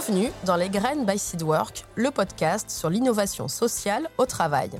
[0.00, 4.70] Bienvenue dans Les Graines by Seedwork, le podcast sur l'innovation sociale au travail.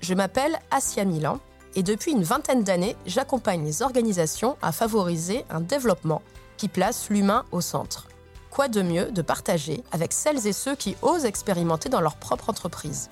[0.00, 1.38] Je m'appelle Asia Milan
[1.76, 6.22] et depuis une vingtaine d'années, j'accompagne les organisations à favoriser un développement
[6.56, 8.08] qui place l'humain au centre.
[8.50, 12.50] Quoi de mieux de partager avec celles et ceux qui osent expérimenter dans leur propre
[12.50, 13.10] entreprise?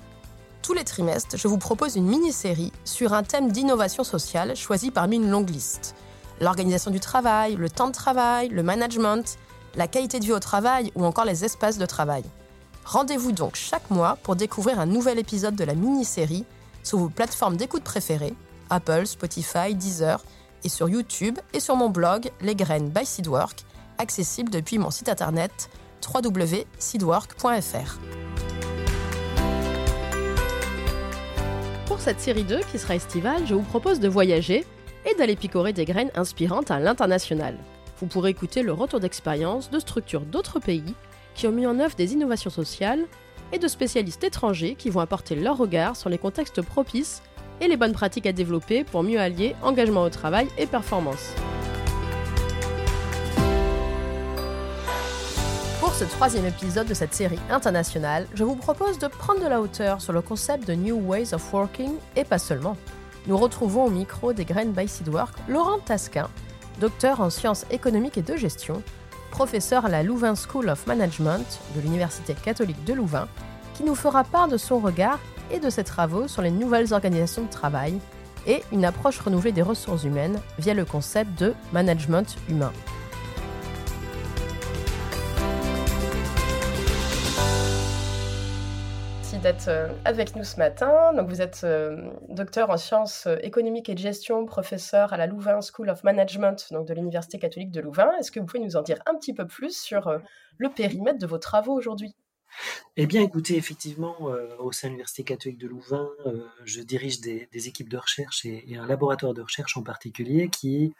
[0.61, 5.15] Tous les trimestres, je vous propose une mini-série sur un thème d'innovation sociale choisi parmi
[5.15, 5.95] une longue liste.
[6.41, 9.37] L'organisation du travail, le temps de travail, le management,
[9.77, 12.23] la qualité de vie au travail ou encore les espaces de travail.
[12.83, 16.45] Rendez-vous donc chaque mois pour découvrir un nouvel épisode de la mini-série
[16.83, 18.33] sur vos plateformes d'écoute préférées,
[18.69, 20.23] Apple, Spotify, Deezer,
[20.63, 23.63] et sur YouTube et sur mon blog Les Graines by Seedwork,
[23.99, 25.69] accessible depuis mon site internet
[26.03, 27.99] www.seedwork.fr.
[31.85, 34.65] Pour cette série 2 qui sera estivale, je vous propose de voyager
[35.05, 37.57] et d'aller picorer des graines inspirantes à l'international.
[37.99, 40.93] Vous pourrez écouter le retour d'expérience de structures d'autres pays
[41.33, 43.05] qui ont mis en œuvre des innovations sociales
[43.51, 47.23] et de spécialistes étrangers qui vont apporter leur regard sur les contextes propices
[47.59, 51.33] et les bonnes pratiques à développer pour mieux allier engagement au travail et performance.
[55.79, 59.59] Pour ce troisième épisode de cette série internationale, je vous propose de prendre de la
[59.59, 62.77] hauteur sur le concept de New Ways of Working et pas seulement.
[63.25, 66.29] Nous retrouvons au micro des Graines by Seedwork Laurent Tasquin,
[66.79, 68.81] docteur en sciences économiques et de gestion,
[69.31, 73.27] professeur à la Louvain School of Management de l'Université catholique de Louvain,
[73.75, 75.19] qui nous fera part de son regard
[75.51, 77.99] et de ses travaux sur les nouvelles organisations de travail
[78.47, 82.71] et une approche renouvelée des ressources humaines via le concept de management humain.
[89.47, 91.13] D'être euh, avec nous ce matin.
[91.13, 95.25] Donc vous êtes euh, docteur en sciences euh, économiques et de gestion, professeur à la
[95.25, 98.11] Louvain School of Management donc de l'Université catholique de Louvain.
[98.19, 100.19] Est-ce que vous pouvez nous en dire un petit peu plus sur
[100.57, 102.13] le périmètre de vos travaux aujourd'hui?
[102.97, 104.15] Eh bien, écoutez, effectivement,
[104.59, 106.09] au sein de l'Université catholique de Louvain,
[106.63, 110.93] je dirige des, équipes de recherche et, un laboratoire de recherche en particulier qui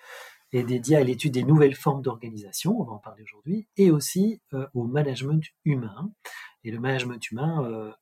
[0.53, 4.41] est dédié à l'étude des nouvelles formes d'organisation, on va en parler aujourd'hui, et aussi
[4.73, 6.11] au management humain.
[6.63, 7.93] Et le management humain,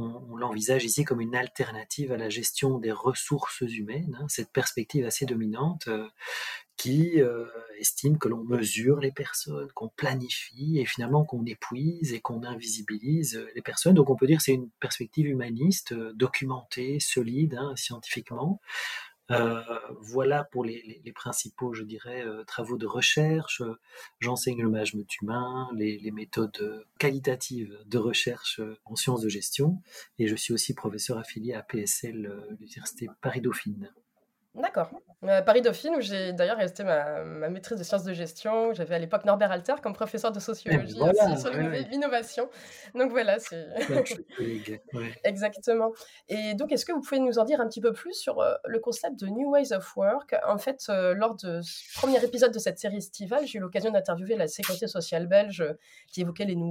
[0.00, 5.04] on, l'envisage ici comme une alternative à la gestion des ressources humaines, hein, cette perspective
[5.06, 5.88] assez dominante
[6.80, 7.44] qui euh,
[7.78, 13.46] estime que l'on mesure les personnes, qu'on planifie et finalement qu'on épuise et qu'on invisibilise
[13.54, 13.92] les personnes.
[13.92, 18.62] Donc on peut dire que c'est une perspective humaniste, euh, documentée, solide, hein, scientifiquement.
[19.30, 19.62] Euh,
[20.00, 23.62] voilà pour les, principaux, je dirais, travaux de recherche.
[24.18, 29.80] J'enseigne le management humain, les, les, méthodes qualitatives de recherche en sciences de gestion,
[30.18, 33.92] et je suis aussi professeur affilié à PSL, l'Université Paris-Dauphine.
[34.54, 34.90] D'accord.
[35.24, 38.72] Euh, Paris Dauphine, où j'ai d'ailleurs resté ma, maîtrise de sciences de gestion.
[38.72, 41.50] J'avais à l'époque Norbert Alter comme professeur de eh ben sociologie aussi sur
[41.90, 42.48] l'innovation.
[42.94, 43.68] Donc voilà, c'est.
[45.24, 45.92] Exactement.
[46.28, 48.54] Et donc, est-ce que vous pouvez nous en dire un petit peu plus sur euh,
[48.64, 50.34] le concept de New Ways of Work?
[50.46, 53.90] En fait, euh, lors de ce premier épisode de cette série estivale, j'ai eu l'occasion
[53.90, 55.62] d'interviewer la sécurité sociale belge
[56.08, 56.70] qui évoquait les New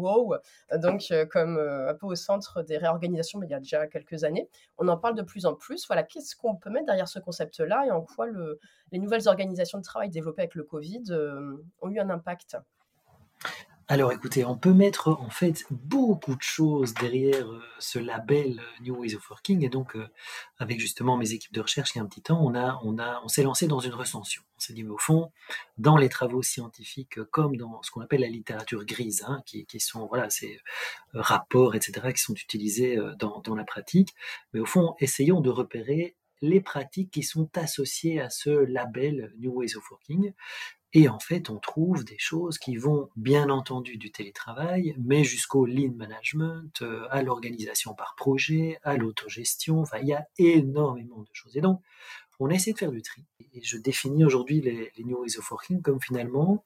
[0.77, 4.47] donc comme un peu au centre des réorganisations, mais il y a déjà quelques années.
[4.77, 5.85] On en parle de plus en plus.
[5.87, 8.27] Voilà, qu'est-ce qu'on peut mettre derrière ce concept-là et en quoi
[8.91, 12.57] les nouvelles organisations de travail développées avec le Covid euh, ont eu un impact.
[13.91, 18.83] Alors écoutez, on peut mettre en fait beaucoup de choses derrière euh, ce label euh,
[18.83, 19.65] New Ways of Working.
[19.65, 19.97] Et donc
[20.59, 22.99] avec justement mes équipes de recherche il y a un petit temps, on a on
[22.99, 24.43] a on s'est lancé dans une recension.
[24.57, 25.31] On s'est dit mais au fond,
[25.79, 30.05] dans les travaux scientifiques comme dans ce qu'on appelle la littérature grise, hein, qui, sont
[30.05, 30.59] voilà ces
[31.13, 34.13] rapports etc qui sont utilisés dans la pratique,
[34.53, 39.51] mais au fond essayons de repérer les pratiques qui sont associées à ce label New
[39.51, 40.33] Ways of Working.
[40.93, 45.67] Et en fait, on trouve des choses qui vont bien entendu du télétravail, mais jusqu'au
[45.67, 49.81] lean management, euh, à l'organisation par projet, à l'autogestion.
[49.81, 51.55] Enfin, il y a énormément de choses.
[51.55, 51.81] Et donc,
[52.39, 53.23] on essaie de faire du tri.
[53.53, 56.65] Et je définis aujourd'hui les, New Ways of Working comme finalement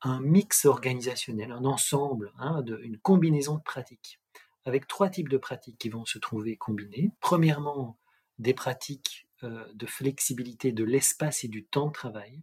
[0.00, 4.20] un mix organisationnel, un ensemble, hein, une combinaison de pratiques,
[4.64, 7.10] avec trois types de pratiques qui vont se trouver combinées.
[7.20, 7.98] Premièrement,
[8.38, 12.40] des pratiques euh, de flexibilité de l'espace et du temps de travail.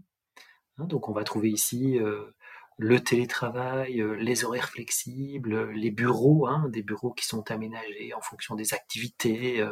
[0.78, 2.36] Hein, donc on va trouver ici euh,
[2.78, 8.22] le télétravail, euh, les horaires flexibles, les bureaux, hein, des bureaux qui sont aménagés en
[8.22, 9.68] fonction des activités.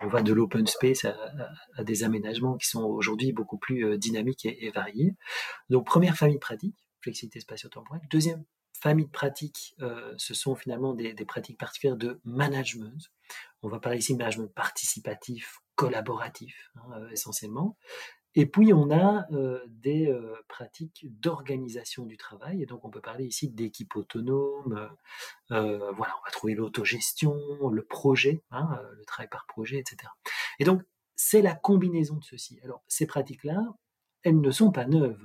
[0.00, 4.70] on va de l'open space à, des aménagements qui sont aujourd'hui beaucoup plus dynamiques et,
[4.70, 5.14] variés.
[5.70, 8.02] Donc première famille pratique, flexibilité spatio-temporelle.
[8.10, 9.76] Deuxième famille de pratiques,
[10.16, 13.12] ce sont finalement des, pratiques particulières de management.
[13.62, 17.76] On va parler ici de management participatif, collaboratif, hein, euh, essentiellement.
[18.34, 19.26] Et puis, on a
[19.66, 20.14] des
[20.48, 22.62] pratiques d'organisation du travail.
[22.62, 24.88] Et donc, on peut parler ici d'équipe autonome.
[25.48, 27.34] voilà, on va trouver l'autogestion,
[27.68, 30.08] le projet, hein, le travail par projet, etc.
[30.60, 30.82] Et donc,
[31.18, 32.60] c'est la combinaison de ceci.
[32.62, 33.60] Alors, ces pratiques-là,
[34.22, 35.22] elles ne sont pas neuves.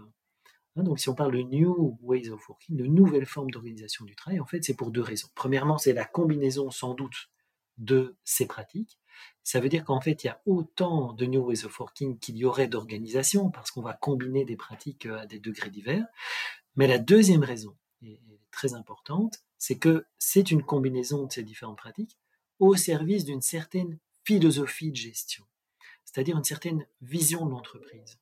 [0.75, 0.83] Hein.
[0.83, 4.39] donc, si on parle de New Ways of Working, de nouvelles formes d'organisation du travail,
[4.39, 5.30] en fait, c'est pour deux raisons.
[5.35, 7.30] Premièrement, c'est la combinaison sans doute
[7.77, 8.99] de ces pratiques.
[9.43, 12.37] Ça veut dire qu'en fait, il y a autant de New Ways of Working qu'il
[12.37, 16.05] y aurait d'organisation, parce qu'on va combiner des pratiques euh, à des degrés divers.
[16.75, 17.75] Mais la deuxième raison,
[18.51, 22.17] très importante, c'est que c'est une combinaison de ces différentes pratiques
[22.59, 25.43] au service d'une certaine philosophie de gestion,
[26.05, 28.19] c'est-à-dire une certaine vision de l'entreprise.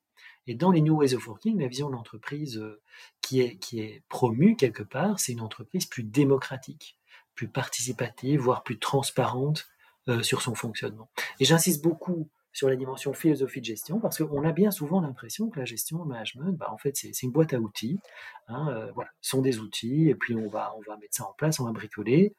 [0.48, 2.82] Et dans les New Ways of Working, la vision de l'entreprise euh,
[3.22, 6.98] qui est, qui est promue quelque part, c'est une entreprise plus démocratique,
[7.36, 9.68] plus participative, voire plus transparente
[10.08, 11.10] euh, sur son fonctionnement.
[11.40, 15.50] Et j'insiste beaucoup sur la dimension philosophie de gestion parce qu'on a bien souvent l'impression
[15.50, 18.00] que la gestion, le management, bah, en fait, c'est une boîte à outils.
[18.48, 21.26] Hein, euh, voilà, ce sont des outils et puis on va, on va mettre ça
[21.26, 22.36] en place, on va bricoler.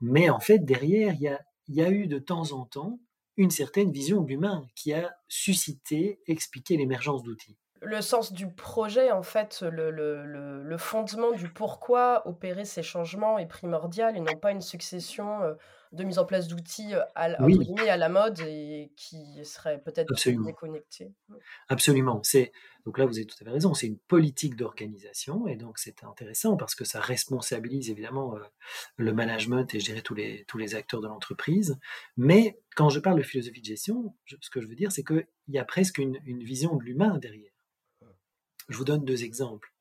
[0.00, 2.98] Mais en fait, derrière, il y a, y a eu de temps en temps
[3.36, 9.10] une certaine vision de l'humain qui a suscité, expliqué l'émergence d'outils le sens du projet,
[9.10, 14.36] en fait, le, le, le, fondement du pourquoi opérer ces changements est primordial et non
[14.36, 15.54] pas une succession euh,
[15.92, 20.12] de mise en place d'outils euh, à, à la mode et qui seraient peut-être
[20.44, 21.12] déconnectés.
[21.68, 22.20] Absolument.
[22.22, 22.52] C'est,
[22.86, 26.04] donc là, vous avez tout à fait raison, c'est une politique d'organisation et donc c'est
[26.04, 28.40] intéressant parce que ça responsabilise évidemment euh,
[28.96, 31.78] le management et je dirais tous les, tous les acteurs de l'entreprise.
[32.16, 35.26] Mais quand je parle de philosophie de gestion, ce que je veux dire, c'est qu'il
[35.48, 37.51] y a presque une, une vision de l'humain derrière.
[38.68, 39.72] Je vous donne deux exemples.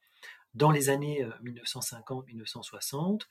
[0.54, 3.26] Dans les années 1950-1960, euh,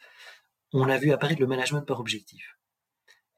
[0.73, 2.57] on a vu apparaître le management par objectif.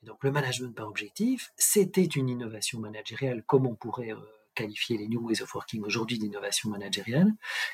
[0.03, 4.21] donc le management par objectif, c'était une innovation managériale, comme on pourrait euh,
[4.55, 7.33] qualifier les New Ways of Working aujourd'hui d'innovation managériale,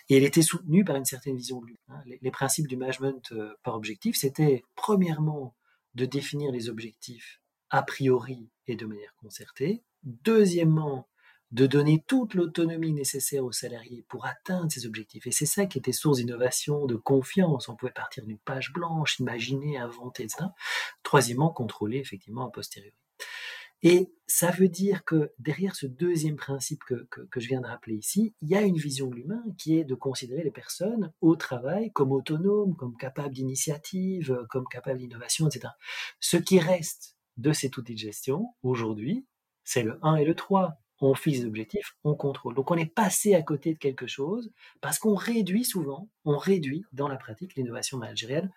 [0.08, 2.02] et elle était soutenue par une certaine vision de l'humain.
[2.06, 5.56] Les, principes du management euh, par objectif, c'était premièrement
[5.94, 7.40] de définir les objectifs
[7.70, 11.08] a priori et de manière concertée, deuxièmement
[11.50, 15.26] de donner toute l'autonomie nécessaire aux salariés pour atteindre ces objectifs.
[15.26, 17.68] Et c'est ça qui était source d'innovation, de confiance.
[17.68, 20.54] On pouvait partir d'une page blanche, imaginer, inventer, ça.
[21.02, 22.94] Troisièmement, contrôler effectivement a posteriori.
[23.82, 27.94] Et ça veut dire que derrière ce deuxième principe que, que, je viens de rappeler
[27.94, 31.36] ici, il y a une vision de l'humain qui est de considérer les personnes au
[31.36, 35.68] travail comme autonomes, comme capables d'initiative, comme capables d'innovation, etc.
[36.18, 39.24] Ce qui reste de cet outil de gestion aujourd'hui,
[39.62, 42.54] c'est le 1 et le 3 on fixe des objectifs, on contrôle.
[42.54, 46.84] Donc on est passé à côté de quelque chose parce qu'on réduit souvent, on réduit
[46.92, 48.50] dans la pratique l'innovation managériale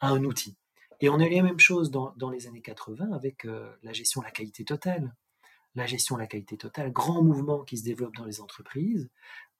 [0.00, 0.56] à un outil.
[1.00, 4.20] Et on a eu la même chose dans, les années 80 avec euh, la gestion
[4.20, 5.14] de la qualité totale.
[5.74, 9.08] La gestion de la qualité totale, grand mouvement qui se développe dans les entreprises,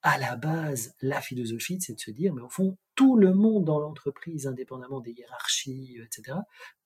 [0.01, 3.65] à la base, la philosophie, c'est de se dire, mais au fond, tout le monde
[3.65, 6.37] dans l'entreprise, indépendamment des hiérarchies, euh, etc.,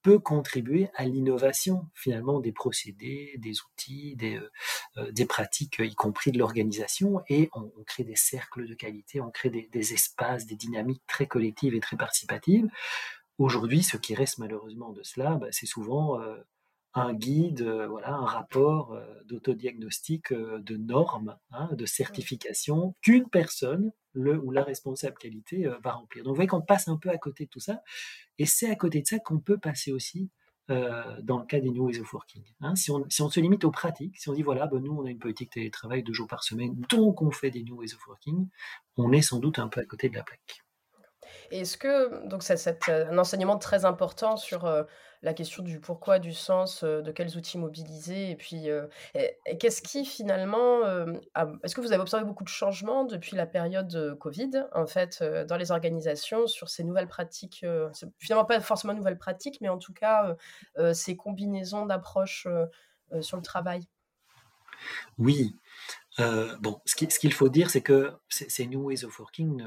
[0.02, 4.52] peut contribuer à l'innovation, finalement, des procédés, des outils, des, euh,
[4.98, 9.50] euh, pratiques, y compris de l'organisation, et on, crée des cercles de qualité, on crée
[9.50, 12.68] des, espaces, des dynamiques très collectives et très participatives.
[13.38, 16.20] Aujourd'hui, ce qui reste malheureusement de cela, bah, c'est souvent
[16.94, 23.30] un guide, euh, voilà, un rapport euh, d'autodiagnostic euh, de normes, hein, de certification qu'une
[23.30, 26.24] personne, le ou la responsable qualité, va remplir.
[26.24, 27.82] Donc vous voyez qu'on passe un peu à côté de tout ça,
[28.38, 30.30] et c'est à côté de ça qu'on peut passer aussi
[30.70, 32.44] dans le cas des New Ways of Working.
[32.62, 32.76] Hein.
[32.76, 35.06] Si, on, si, on, se limite aux pratiques, si on dit voilà, ben nous on
[35.06, 38.08] a une politique télétravail deux jours par semaine, donc on fait des New Ways of
[38.08, 38.48] Working,
[38.96, 40.63] on est sans doute un peu à côté de la plaque.
[41.52, 44.86] Est-ce que, donc c'est un enseignement très important sur
[45.22, 48.68] la question du pourquoi, du sens, de quels outils mobiliser, et puis
[49.60, 50.82] qu'est-ce qui finalement,
[51.64, 55.58] est-ce que vous avez observé beaucoup de changements depuis la période Covid, en fait, dans
[55.58, 57.66] les organisations sur ces nouvelles pratiques,
[58.18, 60.36] finalement pas forcément nouvelles pratiques, mais en tout cas
[60.94, 62.48] ces combinaisons d'approches
[63.22, 63.88] sur le travail?
[65.18, 65.56] Oui.
[66.18, 69.64] bon, ce qu'il faut dire, c'est que ces New Ways of Working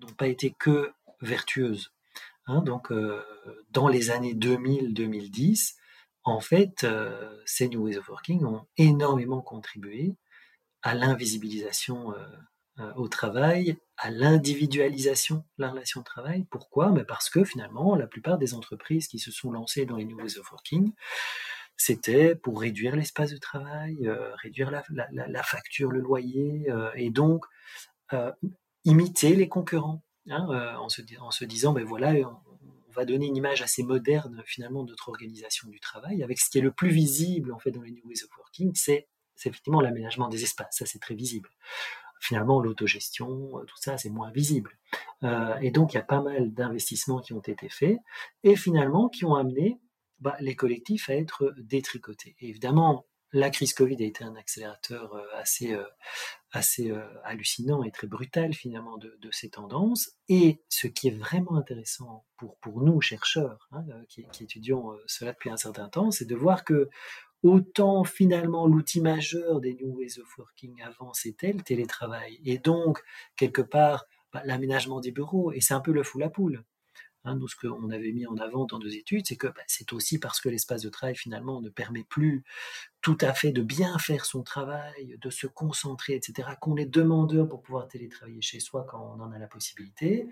[0.00, 1.92] n'ont pas été que vertueuses.
[2.48, 3.22] Hein, donc, euh,
[3.70, 5.74] dans les années 2000-2010,
[6.24, 10.16] en fait, euh, ces New Ways of Working ont énormément contribué
[10.82, 12.14] à l'invisibilisation
[12.78, 16.46] euh, au travail, à l'individualisation de la relation de travail.
[16.50, 16.90] Pourquoi?
[16.90, 20.16] Mais Parce que finalement, la plupart des entreprises qui se sont lancées dans les New
[20.16, 20.92] Ways of Working,
[21.76, 24.10] c'était pour réduire l'espace de travail,
[24.42, 27.44] réduire la, facture, le loyer, et donc
[28.84, 30.02] imiter les concurrents.
[30.30, 32.36] Hein, euh, en, se, disant, ben voilà, on,
[32.92, 36.58] va donner une image assez moderne finalement de notre organisation du travail, avec ce qui
[36.58, 40.28] est le plus visible en fait dans les New Ways of Working, c'est effectivement l'aménagement
[40.28, 41.48] des espaces, ça c'est très visible.
[42.20, 44.76] Finalement, l'autogestion, tout ça, c'est moins visible.
[45.60, 47.96] et donc, il y a pas mal d'investissements qui ont été faits
[48.42, 49.78] et finalement qui ont amené
[50.18, 52.34] bah, les collectifs à être détricotés.
[52.40, 55.84] évidemment, la crise Covid a été un accélérateur euh, assez, euh,
[56.52, 60.12] assez euh, hallucinant et très brutal finalement de, ces tendances.
[60.28, 65.50] Et ce qui est vraiment intéressant pour, pour nous, chercheurs, hein, qui, étudions cela depuis
[65.50, 66.88] un certain temps, c'est de voir que
[67.42, 72.40] autant finalement l'outil majeur des New Ways of Working avant, c'était le télétravail.
[72.44, 73.02] Et donc,
[73.36, 75.52] quelque part, bah, l'aménagement des bureaux.
[75.52, 76.64] Et c'est un peu le fou la poule.
[77.28, 79.92] Hein, nous, ce qu'on avait mis en avant dans nos études, c'est que bah, c'est
[79.92, 82.42] aussi parce que l'espace de travail, finalement, ne permet plus
[83.02, 87.48] tout à fait de bien faire son travail, de se concentrer, etc., qu'on est demandeur
[87.48, 90.28] pour pouvoir télétravailler chez soi quand on en a la possibilité.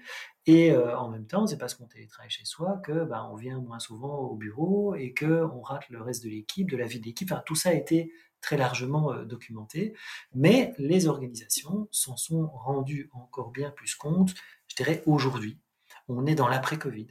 [0.47, 3.61] Et euh, en même temps, c'est parce qu'on télétravaille chez soi que bah, on vient
[3.61, 7.05] moins souvent au bureau et qu'on rate le reste de l'équipe, de la vie de
[7.05, 7.33] l'équipe.
[7.45, 9.95] Tout ça a été très largement euh, documenté.
[10.35, 14.35] Mais les organisations s'en sont rendues encore bien plus compte,
[14.69, 15.59] je dirais, aujourd'hui
[16.09, 17.09] on est dans l'après-Covid.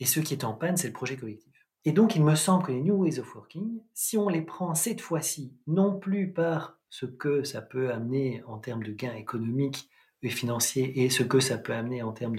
[0.00, 1.52] Et ce qui est en panne, c'est le projet collectif.
[1.84, 4.74] Et donc, il me semble que les New Ways of Working, si on les prend
[4.74, 9.88] cette fois-ci, non plus par ce que ça peut amener en termes de gains économiques
[10.22, 12.36] et financiers et ce que ça peut amener en termes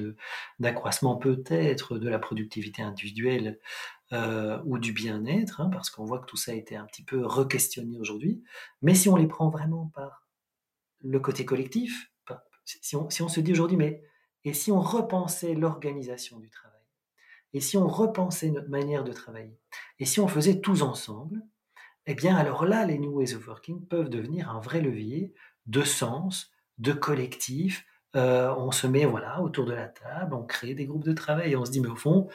[0.60, 3.60] d'accroissement peut-être de la productivité individuelle
[4.12, 7.04] euh, ou du bien-être, hein, parce qu'on voit que tout ça a été un petit
[7.04, 8.44] peu re-questionné aujourd'hui,
[8.82, 10.28] mais si on les prend vraiment par
[11.02, 12.12] le côté collectif,
[12.66, 14.04] si on, si on se dit aujourd'hui, mais
[14.46, 16.80] et si on repensait l'organisation du travail?
[17.54, 19.60] Et si on repensait notre manière de travailler?
[19.98, 21.42] Et si on faisait tous ensemble?
[22.06, 25.34] Eh bien, alors là, les New Ways of Working peuvent devenir un vrai levier
[25.66, 27.86] de sens, de collectif.
[28.16, 31.52] Euh, on se met voilà autour de la table, on crée des groupes de travail
[31.52, 32.28] et on se dit mais au fond,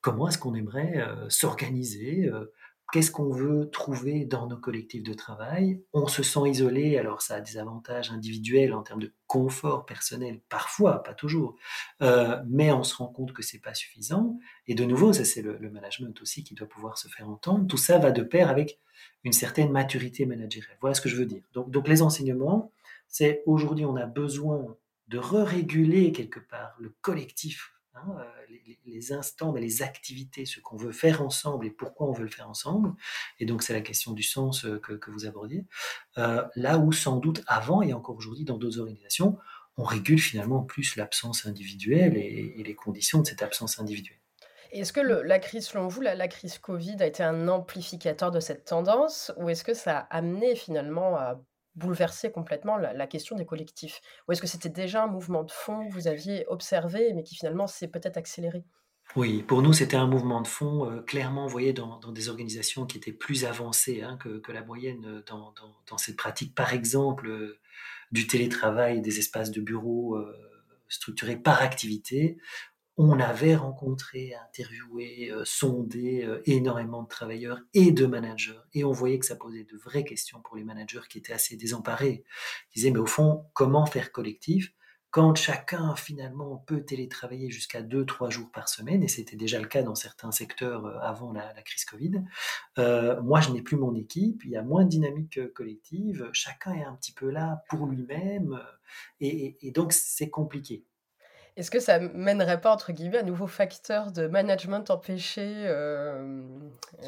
[0.00, 2.50] comment est-ce qu'on aimerait euh, s'organiser euh,
[2.92, 5.82] Qu'est-ce qu'on veut trouver dans nos collectifs de travail?
[5.92, 10.40] On se sent isolé, alors ça a des avantages individuels en termes de confort personnel,
[10.48, 11.56] parfois, pas toujours,
[12.00, 14.38] euh, mais on se rend compte que c'est pas suffisant.
[14.68, 17.66] Et de nouveau, ça c'est le, management aussi qui doit pouvoir se faire entendre.
[17.66, 18.78] Tout ça va de pair avec
[19.24, 20.76] une certaine maturité managériale.
[20.80, 21.42] Voilà ce que je veux dire.
[21.54, 22.72] Donc, donc les enseignements,
[23.08, 24.76] c'est aujourd'hui on a besoin
[25.08, 30.76] de re-réguler quelque part le collectif Hein, euh, les, instants, mais les activités, ce qu'on
[30.76, 32.92] veut faire ensemble et pourquoi on veut le faire ensemble.
[33.38, 35.64] Et donc c'est la question du sens euh, que, vous abordiez.
[36.18, 39.38] Euh, là où sans doute avant et encore aujourd'hui dans d'autres organisations,
[39.76, 44.18] on régule finalement plus l'absence individuelle et, les conditions de cette absence individuelle.
[44.72, 48.64] Est-ce que la crise, selon vous, la, crise Covid a été un amplificateur de cette
[48.64, 51.40] tendance ou est-ce que ça a amené finalement à
[51.76, 54.00] bouleverser complètement la, question des collectifs?
[54.26, 57.36] Ou est-ce que c'était déjà un mouvement de fond que vous aviez observé, mais qui
[57.36, 58.64] finalement s'est peut-être accéléré?
[59.14, 62.98] Oui, pour nous, c'était un mouvement de fond euh, clairement envoyé dans, des organisations qui
[62.98, 65.54] étaient plus avancées hein, que, la moyenne euh, dans,
[65.88, 67.60] dans, cette pratique, par exemple, euh,
[68.10, 70.18] du télétravail, des espaces de bureau
[70.88, 72.38] structurés par activité
[72.98, 78.92] on avait rencontré, interviewé, euh, sondé euh, énormément de travailleurs et de managers, et on
[78.92, 82.24] voyait que ça posait de vraies questions pour les managers qui étaient assez désemparés.
[82.70, 84.72] Ils disaient, mais au fond, comment faire collectif
[85.10, 89.66] quand chacun finalement peut télétravailler jusqu'à deux, trois jours par semaine, et c'était déjà le
[89.66, 92.22] cas dans certains secteurs euh, avant la, crise Covid,
[93.22, 96.84] moi je n'ai plus mon équipe, il y a moins de dynamique collective, chacun est
[96.84, 98.60] un petit peu là pour lui-même,
[99.20, 100.84] et donc c'est compliqué.
[101.56, 106.42] Est-ce que ça mènerait pas, entre guillemets, un nouveau facteur de management empêché euh,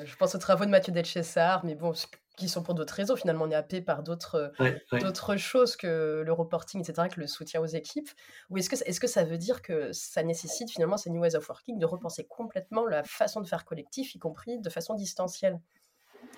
[0.05, 1.93] Je pense aux travaux de Mathieu Delchessard, mais bon,
[2.39, 3.17] qui sont pour d'autres réseaux.
[3.17, 7.67] Finalement, on est happé par d'autres choses que le reporting, etc., que le soutien aux
[7.67, 8.09] équipes.
[8.49, 11.37] Ou est-ce que, est que ça veut dire que ça nécessite finalement ces New Ways
[11.37, 15.61] of Working de repenser complètement la façon de faire collectif, y compris de façon distancielle?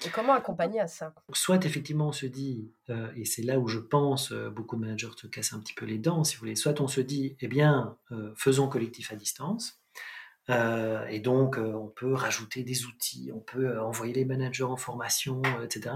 [0.05, 1.15] Et comment accompagner à ça?
[1.33, 4.81] Soit effectivement on se dit, euh, et c'est là où je pense euh, beaucoup de
[4.81, 7.37] managers se cassent un petit peu les dents, si vous voulez, soit on se dit,
[7.41, 9.77] eh bien, euh, faisons collectif à distance,
[10.49, 15.95] et donc on peut rajouter des outils, on peut envoyer les managers en formation, etc.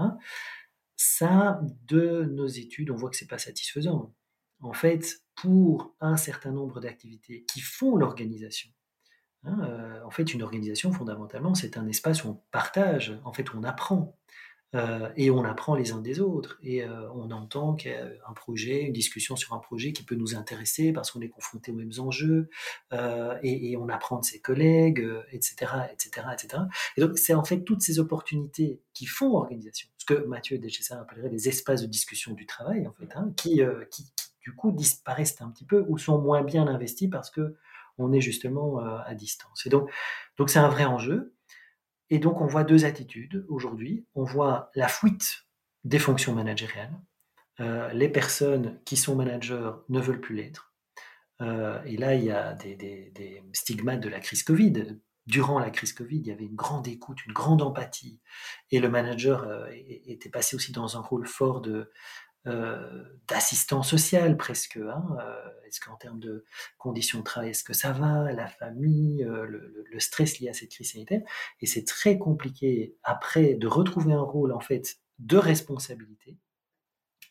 [0.95, 4.15] Ça, de nos études, on voit que c'est pas satisfaisant.
[4.61, 8.71] En fait, pour un certain nombre d'activités qui font l'organisation,
[9.45, 13.53] Hein, euh, en fait, une organisation, fondamentalement, c'est un espace où on partage, en fait,
[13.53, 14.17] où on apprend.
[14.73, 16.59] Euh, et on apprend les uns des autres.
[16.61, 20.03] Et euh, on entend qu'il y a un projet, une discussion sur un projet qui
[20.03, 22.49] peut nous intéresser parce qu'on est confronté aux mêmes enjeux,
[22.91, 26.63] et, on apprend de ses collègues, etc., etc., etc.
[26.97, 30.99] Et donc, c'est en fait toutes ces opportunités qui font organisation, ce que Mathieu Deschessa
[30.99, 33.61] appellerait les espaces de discussion du travail, en fait, hein, qui,
[33.91, 37.55] qui, qui, du coup, disparaissent un petit peu ou sont moins bien investis parce que
[37.97, 39.65] on est justement euh, à distance.
[39.65, 39.89] Et donc,
[40.37, 41.35] donc c'est un vrai enjeu.
[42.09, 44.05] Et donc, on voit deux attitudes aujourd'hui.
[44.13, 45.45] On voit la fuite
[45.83, 46.93] des fonctions managériales.
[47.93, 50.73] les personnes qui sont managers ne veulent plus l'être.
[51.41, 56.17] et là, il y a des, stigmates de la crise Covid durant la crise Covid,
[56.17, 58.19] il y avait une grande écoute, une grande empathie,
[58.71, 61.91] et le manager euh, était passé aussi dans un rôle fort de
[62.47, 64.77] euh, d'assistant social presque.
[64.77, 66.45] Hein, euh, est-ce qu'en termes de
[66.77, 70.69] conditions de travail, est-ce que ça va, la famille, le, le, stress lié à cette
[70.69, 71.21] crise sanitaire,
[71.61, 76.37] et c'est très compliqué après de retrouver un rôle en fait de responsabilité.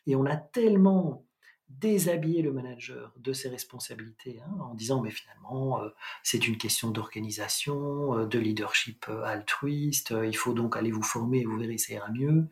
[0.06, 1.24] Et on a tellement
[1.68, 5.88] déshabiller le manager de ses responsabilités hein, en disant mais finalement euh,
[6.22, 11.40] c'est une question d'organisation, euh, de leadership euh, altruiste, il faut donc aller vous former
[11.40, 12.48] et vous verrez ça ira mieux.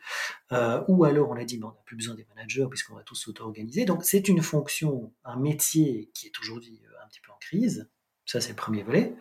[0.88, 3.14] ou alors on a dit mais on n'a plus besoin des managers puisqu'on va tous
[3.14, 3.85] s'auto-organiser.
[3.85, 7.88] Donc c'est une fonction, un métier qui est aujourd'hui un petit peu en crise.
[8.32, 9.14] Ça, c'est le premier volet.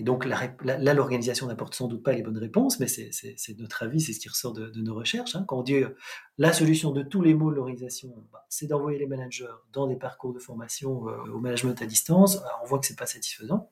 [0.00, 4.00] Et donc là, l'organisation n'apporte sans doute pas les bonnes réponses, mais c'est notre avis,
[4.00, 5.36] c'est ce qui ressort de, nos recherches.
[5.36, 5.44] Hein.
[5.46, 5.96] Quand on dit euh,
[6.38, 9.94] la solution de tous les maux de l'organisation, bah, c'est d'envoyer les managers dans des
[9.94, 13.70] parcours de formation euh, au management à distance, on voit que c'est pas satisfaisant.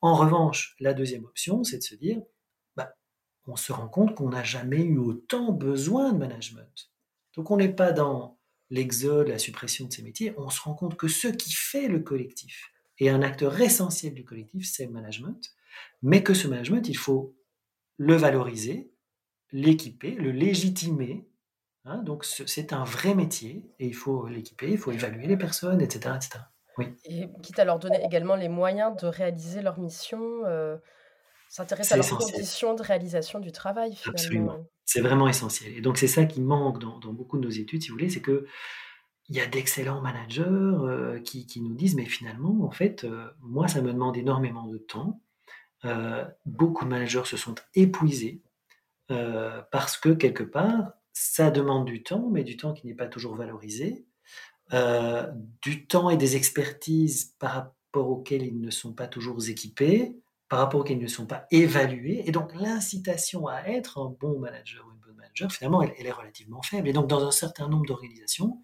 [0.00, 2.20] En revanche, la deuxième option, c'est de se dire,
[2.74, 2.96] bah,
[3.46, 6.90] on se rend compte qu'on n'a jamais eu autant besoin de management.
[7.36, 8.40] Donc on n'est pas dans
[8.70, 12.00] l'exode, la suppression de ces métiers, on se rend compte que ce qui fait le
[12.00, 15.52] collectif, et un acteur essentiel du collectif, c'est le management,
[16.02, 17.36] mais que ce management, il faut
[17.98, 18.90] le valoriser,
[19.52, 21.28] l'équiper, le légitimer.
[21.84, 25.80] Hein, donc c'est un vrai métier et il faut l'équiper, il faut évaluer les personnes,
[25.80, 26.14] etc.
[26.16, 26.40] etc.
[26.78, 26.88] Oui.
[27.04, 30.76] Et quitte à leur donner également les moyens de réaliser leur mission, euh,
[31.48, 33.94] s'intéresser à leurs conditions de réalisation du travail.
[33.94, 34.12] Finalement.
[34.12, 34.66] Absolument.
[34.84, 35.76] C'est vraiment essentiel.
[35.76, 38.10] Et donc c'est ça qui manque dans, dans, beaucoup de nos études, si vous voulez,
[38.10, 38.46] c'est que
[39.28, 43.66] il y a d'excellents managers euh, qui, nous disent, mais finalement, en fait, euh, moi,
[43.66, 45.20] ça me demande énormément de temps.
[45.84, 48.42] Euh, beaucoup de managers se sont épuisés
[49.70, 53.36] parce que, quelque part, ça demande du temps, mais du temps qui n'est pas toujours
[53.36, 54.04] valorisé,
[55.62, 60.16] du temps et des expertises par rapport auxquelles ils ne sont pas toujours équipés,
[60.48, 62.22] par rapport auxquels ils ne sont pas évalués.
[62.26, 66.06] Et donc, l'incitation à être un bon manager ou une bonne manager, finalement, elle, elle
[66.06, 66.88] est relativement faible.
[66.88, 68.62] Et donc, dans un certain nombre d'organisations,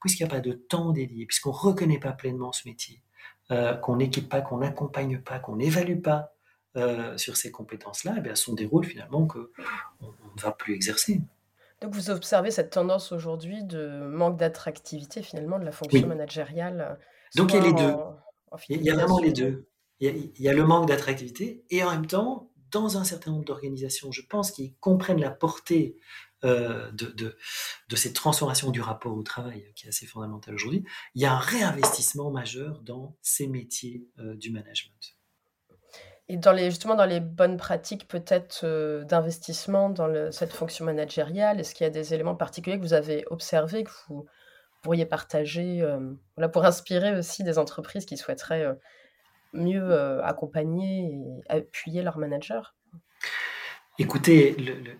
[0.00, 3.02] puisqu'il n'y a pas de temps dédié, puisqu'on ne reconnaît pas pleinement ce métier,
[3.50, 6.34] euh, qu'on n'équipe pas, qu'on n'accompagne pas, qu'on n'évalue pas
[6.76, 9.40] euh, sur ces compétences-là, eh bien, ce sont des rôles finalement qu'on
[10.00, 11.20] ne va plus exercer.
[11.80, 16.98] Donc vous observez cette tendance aujourd'hui de manque d'attractivité finalement de la fonction managériale.
[17.36, 17.94] Donc il y a les deux.
[18.70, 19.68] il y a vraiment les deux.
[20.04, 24.12] Il y a, le manque d'attractivité et en même temps, dans un certain nombre d'organisations,
[24.12, 25.96] je pense, qu'ils comprennent la portée
[26.44, 27.06] euh, de,
[27.88, 31.32] de, cette transformation du rapport au travail qui est assez fondamentale aujourd'hui, il y a
[31.32, 35.16] un réinvestissement majeur dans ces métiers euh, du management.
[36.28, 41.60] Et dans les, justement dans les bonnes pratiques peut-être euh, d'investissement dans cette fonction managériale,
[41.60, 44.26] est-ce qu'il y a des éléments particuliers que vous avez observés, que vous
[44.82, 45.82] pourriez partager
[46.36, 48.66] voilà, pour inspirer aussi des entreprises qui souhaiteraient
[49.54, 51.14] mieux accompagner
[51.48, 52.62] et appuyer leurs managers
[53.98, 54.56] Écoutez,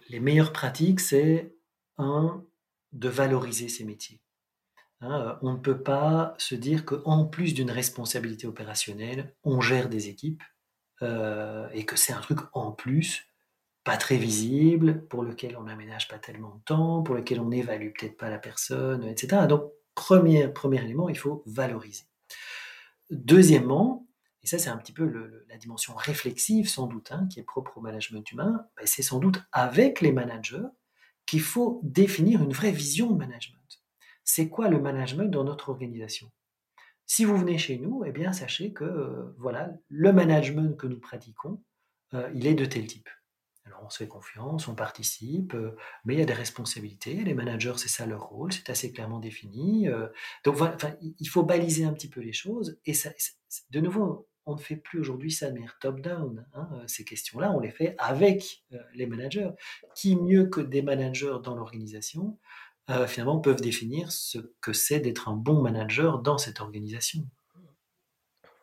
[0.09, 1.53] les meilleures pratiques, c'est
[1.99, 2.45] un,
[2.93, 4.21] de valoriser ces métiers.
[5.01, 9.89] Hein, euh, on ne peut pas se dire qu'en plus d'une responsabilité opérationnelle, on gère
[9.89, 10.43] des équipes
[11.03, 13.27] euh, et que c'est un truc en plus,
[13.83, 17.91] pas très visible, pour lequel on n'aménage pas tellement de temps, pour lequel on n'évalue
[17.99, 19.47] peut-être pas la personne, etc.
[19.49, 22.05] Donc, premier, premier élément, il faut valoriser.
[23.11, 24.07] Deuxièmement,
[24.45, 25.11] et ça c'est un petit peu
[25.49, 29.19] la dimension réflexive sans doute, hein, qui est propre au management humain, ben, c'est sans
[29.19, 30.67] doute avec les managers
[31.27, 33.83] qu'il faut définir une vraie vision de management.
[34.23, 36.31] C'est quoi le management dans notre organisation?
[37.07, 41.01] Si vous venez chez nous, eh bien sachez que euh, voilà, le management que nous
[41.01, 41.63] pratiquons,
[42.13, 43.09] euh, il est de tel type.
[43.67, 47.15] Alors on se fait confiance, on participe, euh, mais il y a des responsabilités.
[47.25, 49.87] Les managers, c'est ça leur rôle, c'est assez clairement défini.
[50.45, 52.79] donc voilà, il faut baliser un petit peu les choses.
[52.85, 53.11] Et ça,
[53.71, 56.47] de nouveau, on ne fait plus aujourd'hui ça de manière top-down.
[56.55, 59.51] Hein, euh, ces questions-là, on les fait avec euh, les managers.
[59.95, 62.39] Qui mieux que des managers dans l'organisation,
[62.91, 67.23] euh, finalement, peuvent définir ce que c'est d'être un bon manager dans cette organisation?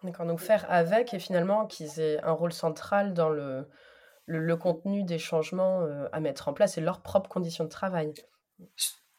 [0.04, 3.68] D'accord, donc faire avec et finalement qu'ils aient un rôle central dans le,
[4.26, 8.12] le, contenu des changements à mettre en place et leurs propres conditions de travail.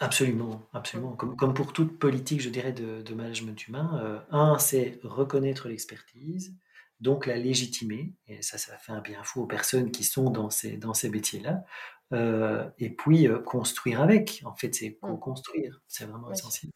[0.03, 1.15] Absolument, absolument.
[1.15, 6.57] Comme, comme, pour toute politique, je dirais, de, management humain, euh, un, c'est reconnaître l'expertise,
[6.99, 10.51] donc la légitimer, et ça, ça fait un bien fou aux personnes qui sont dans
[10.51, 11.65] ces, dans ces métiers-là,
[12.13, 14.43] euh, et puis euh, construire avec.
[14.45, 16.73] En fait, c'est co-construire, c'est vraiment essentiel.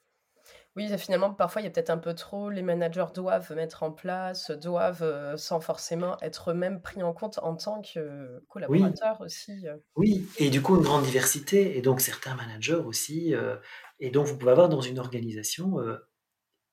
[0.77, 3.91] Oui, finalement, parfois, il y a peut-être un peu trop, les managers doivent mettre en
[3.91, 9.67] place, doivent, euh, sans forcément être eux-mêmes pris en compte en tant que collaborateurs aussi.
[9.67, 9.77] Euh.
[9.97, 13.57] Oui, et du coup, une grande diversité, et donc certains managers aussi, euh,
[14.01, 15.79] et donc vous pouvez avoir dans une organisation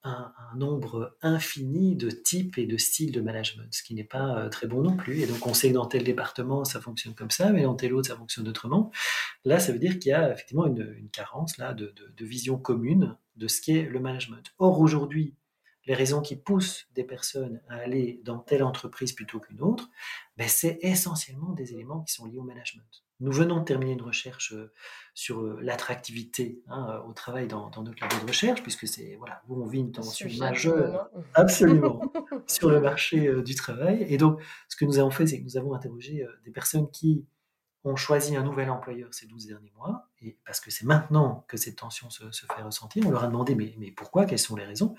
[0.03, 4.49] un, nombre infini de types et de styles de management, ce qui n'est pas euh,
[4.49, 5.21] très bon non plus.
[5.21, 7.93] Et donc on sait que dans tel département ça fonctionne comme ça, mais dans tel
[7.93, 8.91] autre ça fonctionne autrement.
[9.45, 13.17] Là, ça veut dire qu'il y a effectivement une, carence là de, de, vision commune
[13.35, 14.53] de ce qu'est le management.
[14.57, 15.35] Or aujourd'hui,
[15.85, 19.89] les raisons qui poussent des personnes à aller dans telle entreprise plutôt qu'une autre,
[20.37, 23.03] ben c'est essentiellement des éléments qui sont liés au management.
[23.19, 24.71] Nous venons de terminer une recherche euh,
[25.13, 29.41] sur euh, l'attractivité hein, euh, au travail dans, notre labo de recherche, puisque c'est voilà,
[29.47, 32.01] où on vit une tension majeure, absolument,
[32.47, 34.05] sur le marché du travail.
[34.09, 37.25] Et donc, ce que nous avons fait, c'est que nous avons interrogé des personnes qui
[37.83, 40.09] ont choisi un nouvel employeur ces 12 derniers mois,
[40.45, 43.05] parce que c'est maintenant que cette tension se, fait ressentir.
[43.05, 44.95] On leur a demandé mais, pourquoi, quelles sont les raisons?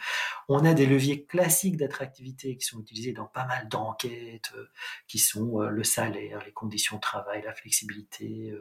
[0.48, 4.66] On a des leviers classiques d'attractivité qui sont utilisés dans pas mal d'enquêtes, euh,
[5.08, 8.52] qui sont euh, le salaire, les conditions de travail, la flexibilité,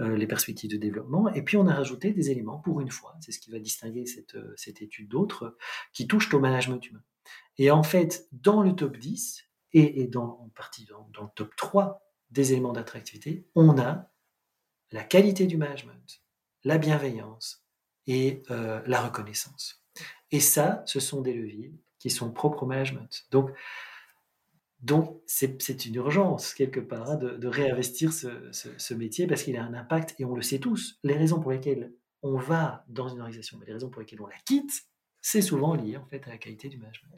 [0.00, 1.32] euh, les perspectives de développement.
[1.32, 4.04] Et puis on a rajouté des éléments, pour une fois, c'est ce qui va distinguer
[4.06, 5.56] cette, étude d'autres,
[5.92, 7.02] qui touchent au management humain.
[7.58, 12.02] Et en fait, dans le top 10, et, dans, en partie dans le top 3,
[12.30, 14.11] des éléments d'attractivité, on a
[14.92, 16.22] la qualité du management,
[16.64, 17.64] la bienveillance
[18.06, 19.82] et euh, la reconnaissance.
[20.30, 23.26] Et ça, ce sont des leviers qui sont propres au management.
[23.30, 23.50] Donc,
[24.80, 29.64] donc c'est une urgence, quelque part, hein, de, réinvestir ce, ce métier parce qu'il a
[29.64, 30.98] un impact, et on le sait tous.
[31.04, 34.26] Les raisons pour lesquelles on va dans une organisation, mais les raisons pour lesquelles on
[34.26, 34.86] la quitte,
[35.20, 37.14] c'est souvent lié en fait à la qualité du management.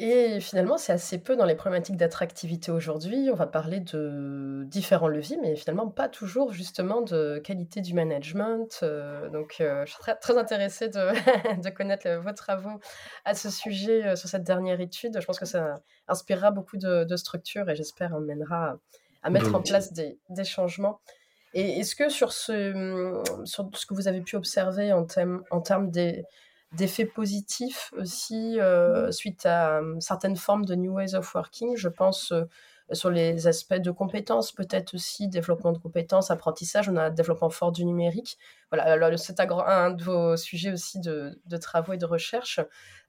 [0.00, 3.28] Et finalement, c'est assez peu dans les problématiques d'attractivité aujourd'hui.
[3.30, 8.80] On va parler de différents leviers, mais finalement pas toujours justement de qualité du management.
[8.82, 11.12] Euh, donc, euh, je suis très, très intéressée de,
[11.62, 12.80] de connaître vos travaux
[13.24, 15.20] à ce sujet euh, sur cette dernière étude.
[15.20, 18.76] Je pense que ça inspirera beaucoup de, de structures et j'espère mènera
[19.22, 21.00] à, mettre en place des, des changements.
[21.52, 25.06] Et est-ce que sur ce, sur ce que vous avez pu observer en,
[25.52, 26.24] en termes des
[26.76, 31.76] d'effets positifs aussi euh, suite à euh, certaines formes de New Ways of Working.
[31.76, 32.44] Je pense euh,
[32.92, 37.48] sur les aspects de compétences, peut-être aussi développement de compétences, apprentissage, on a un développement
[37.48, 38.38] fort du numérique.
[38.70, 42.60] Voilà, c'est un de vos sujets aussi de, travaux et de recherche.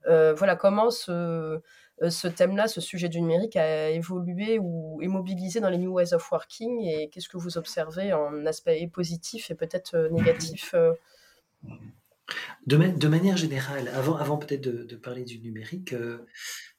[0.06, 1.60] voilà, comment ce,
[2.08, 6.14] ce thème-là, ce sujet du numérique a évolué ou est mobilisé dans les New Ways
[6.14, 10.74] of Working et qu'est-ce que vous observez en aspect positif et peut-être négatif
[12.66, 16.26] de, manière générale, avant, peut-être de, parler du numérique, euh,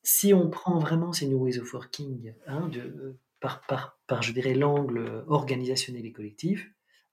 [0.04, 5.24] si on prend vraiment ces New Ways of Working hein, de, par, je dirais, l'angle
[5.28, 6.70] organisationnel et collectif,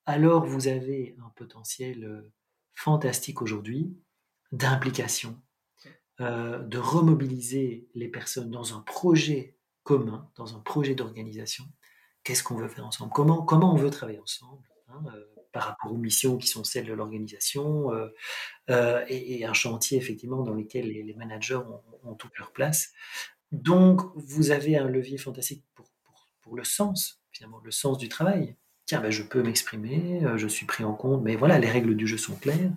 [0.07, 2.33] alors vous avez un potentiel euh,
[2.75, 3.97] fantastique aujourd'hui
[4.53, 5.41] d'implication,
[6.21, 11.65] euh, de remobiliser les personnes dans un projet commun, dans un projet d'organisation.
[12.23, 13.13] Qu'est-ce qu'on veut faire ensemble?
[13.13, 14.67] Comment, comment on veut travailler ensemble?
[14.89, 15.03] Hein,
[15.55, 18.09] par rapport aux missions qui sont celles de l'organisation, euh,
[18.71, 21.61] euh, et, un chantier effectivement dans lequel les, managers
[22.03, 22.93] ont, toute leur place.
[23.53, 25.87] Donc, vous avez un levier fantastique pour,
[26.43, 28.57] pour, le sens, finalement, le sens du travail.
[28.85, 31.97] Tiens, ben, je peux m'exprimer, euh, je suis pris en compte, mais voilà, les règles
[31.97, 32.73] du jeu sont claires.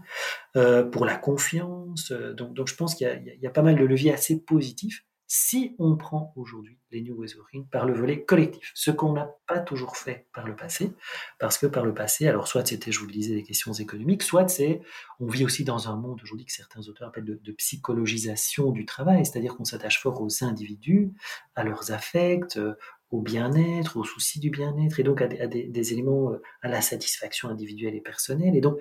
[0.92, 4.40] pour la confiance, donc, donc je pense qu'il y, a pas mal de leviers assez
[4.40, 9.12] positifs si on prend aujourd'hui les New Ways Working par le volet collectif, ce qu'on
[9.12, 10.94] n'a pas toujours fait par le passé,
[11.38, 14.24] parce que par le passé, alors soit c'était, je vous le disais, des questions économiques,
[14.24, 14.82] soit c'est,
[15.20, 19.26] on vit aussi dans un monde aujourd'hui que certains auteurs appellent de, psychologisation du travail,
[19.26, 21.12] c'est-à-dire qu'on s'attache fort aux individus,
[21.56, 22.76] à leurs affects, euh,
[23.10, 27.50] au bien-être, aux soucis du bien-être, et donc à des, éléments, euh, à la satisfaction
[27.50, 28.80] individuelle et personnelle, et donc,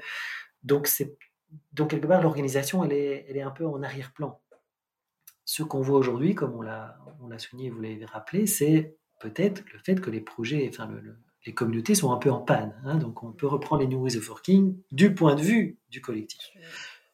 [0.62, 0.88] donc
[1.72, 4.40] donc quelque part l'organisation, elle est, elle est un peu en arrière-plan
[5.46, 6.98] ce qu'on voit aujourd'hui, comme on l'a,
[7.38, 10.90] souligné, vous l'avez rappelé, c'est peut-être le fait que les projets, enfin
[11.46, 12.74] les communautés sont un peu en panne.
[12.84, 12.96] Hein.
[12.96, 16.50] donc on peut reprendre les New Ways of Working du point de vue du collectif.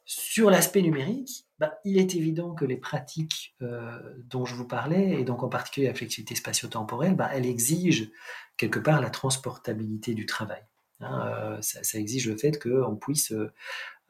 [0.04, 5.20] Sur l'aspect numérique, bah, il est évident que les pratiques euh, dont je vous parlais,
[5.20, 8.10] et donc en particulier la flexibilité spatio-temporelle, bah, elle exige
[8.56, 10.62] quelque part la transportabilité du travail.
[11.02, 11.26] Hein.
[11.26, 13.52] Euh, ça, exige le fait qu'on puisse euh,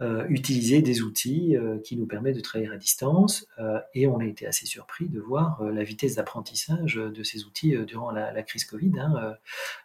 [0.01, 3.47] euh, utiliser des outils qui nous permettent de travailler à distance.
[3.95, 8.11] Et on a été assez surpris de voir la vitesse d'apprentissage de ces outils durant
[8.11, 8.93] la, crise Covid.
[8.99, 9.37] Hein,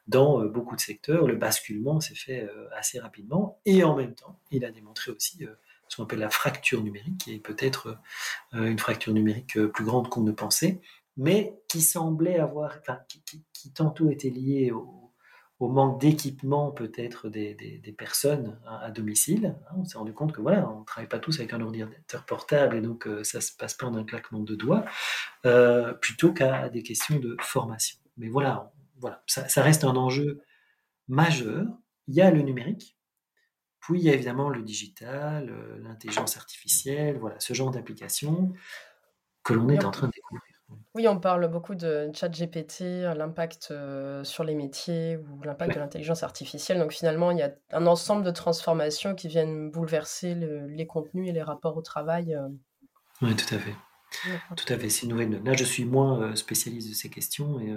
[0.07, 3.59] dans beaucoup de secteurs, le basculement s'est fait assez rapidement.
[3.65, 5.45] Et en même temps, il a démontré aussi
[5.87, 7.99] ce qu'on appelle la fracture numérique, qui est peut-être
[8.53, 10.81] une fracture numérique plus grande qu'on ne pensait,
[11.15, 13.21] mais qui semblait avoir, qui,
[13.53, 15.06] qui, tantôt était liée au,
[15.59, 19.55] au manque d'équipement peut-être des, personnes à, domicile.
[19.69, 19.75] Hein.
[19.77, 22.75] On s'est rendu compte que voilà, on ne travaille pas tous avec un ordinateur portable
[22.75, 24.85] et donc euh, ça ne se passe pas en un claquement de doigts,
[25.45, 27.97] euh, plutôt qu'à des questions de formation.
[28.17, 30.41] Mais voilà, voilà ça, reste un enjeu
[31.07, 31.65] majeur.
[32.07, 32.97] Il y a le numérique,
[33.79, 38.53] puis il y a évidemment le digital, euh, l'intelligence artificielle, voilà, ce genre d'applications
[39.43, 40.11] que l'on est en train.
[40.97, 46.23] Oui, on parle beaucoup de ChatGPT, l'impact euh, sur les métiers ou l'impact de l'intelligence
[46.23, 46.79] artificielle.
[46.79, 51.33] Donc finalement, il y a un ensemble de transformations qui viennent bouleverser les contenus et
[51.33, 52.33] les rapports au travail.
[52.33, 52.47] Euh.
[53.21, 53.75] Oui, tout à fait.
[54.55, 55.39] Tout à fait, c'est une nouvelle.
[55.43, 57.75] Là, je suis moins euh, spécialiste de ces questions et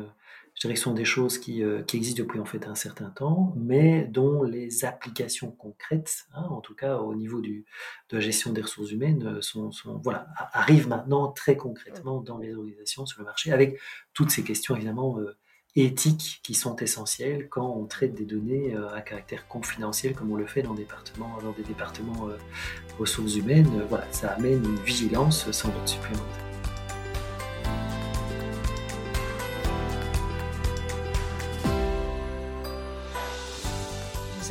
[0.61, 2.75] je dirais que ce sont des choses qui, euh, qui, existent depuis en fait un
[2.75, 7.65] certain temps, mais dont les applications concrètes, hein, en tout cas au niveau du,
[8.11, 12.37] de la gestion des ressources humaines, euh, sont, sont, voilà, arrivent maintenant très concrètement dans
[12.37, 13.81] les organisations, sur le marché, avec
[14.13, 15.35] toutes ces questions évidemment euh,
[15.77, 20.47] éthiques qui sont essentielles quand on traite des données à caractère confidentiel, comme on le
[20.47, 22.29] fait dans, départements, dans des départements
[22.99, 23.87] ressources humaines.
[23.89, 26.50] voilà, ça amène une vigilance sans doute supplémentaire.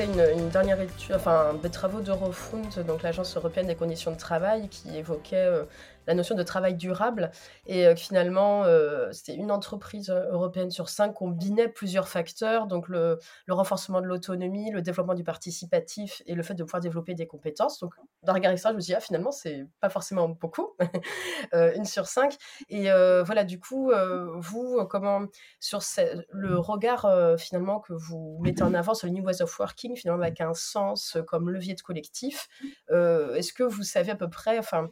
[0.06, 4.98] Une, dernière étude, enfin des travaux d'Eurofund, donc l'agence européenne des conditions de travail, qui
[4.98, 5.64] évoquait euh,
[6.10, 7.30] la notion de travail durable
[7.68, 13.20] et euh, finalement euh, c'était une entreprise européenne sur cinq combinait plusieurs facteurs, donc le,
[13.48, 17.80] renforcement de l'autonomie, le développement du participatif et le fait de pouvoir développer des compétences.
[17.80, 17.94] Donc
[18.24, 20.76] d'un regard extérieur, je me dit ah, finalement c'est pas forcément beaucoup,
[21.54, 22.38] une sur cinq.
[22.70, 22.90] Et
[23.24, 23.92] voilà du coup
[24.38, 25.26] vous comment
[25.60, 25.82] sur
[26.30, 30.24] le regard finalement que vous mettez en avant sur le New Ways of Working finalement
[30.24, 32.48] avec un sens comme levier de collectif,
[32.90, 34.88] est-ce que vous savez à peu près enfin euh,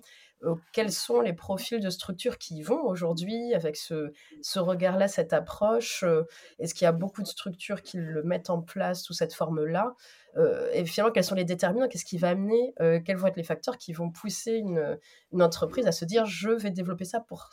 [0.72, 4.12] quels sont les profils de structures qui y vont aujourd'hui avec ce,
[4.56, 6.24] regard-là, cette approche euh,
[6.60, 9.96] Est-ce qu'il y a beaucoup de structures qui le mettent en place sous cette forme-là
[10.38, 12.74] euh, Et finalement, quels sont les déterminants Qu'est-ce qui va amener
[13.06, 15.00] Quels vont être les facteurs qui vont pousser une,
[15.42, 17.50] entreprise à se dire je vais développer ça pour,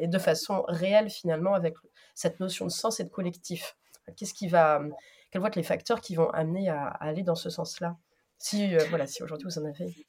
[0.00, 1.74] et de façon réelle finalement avec
[2.14, 3.76] cette notion de sens et de collectif
[4.16, 4.82] Qu'est-ce qui va
[5.30, 7.96] Quels vont être les facteurs qui vont amener à, à aller dans ce sens-là?
[8.38, 10.06] Si voilà, si aujourd'hui vous en avez.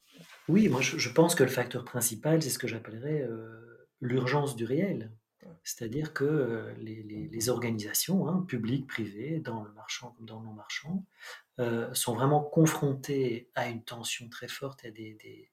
[0.47, 4.65] Oui, moi je, pense que le facteur principal, c'est ce que j'appellerais euh, l'urgence du
[4.65, 5.11] réel.
[5.63, 11.05] C'est-à-dire que euh, les, organisations, hein, publiques, privées, dans le marchand comme dans le non-marchand,
[11.59, 15.49] euh, sont vraiment confrontées à une tension très forte et à des,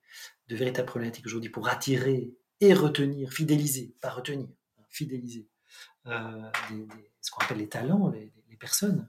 [0.48, 5.48] de véritables problématiques aujourd'hui pour attirer et retenir, fidéliser, pas retenir, hein, fidéliser
[6.04, 9.08] ce qu'on appelle les talents, les, personnes.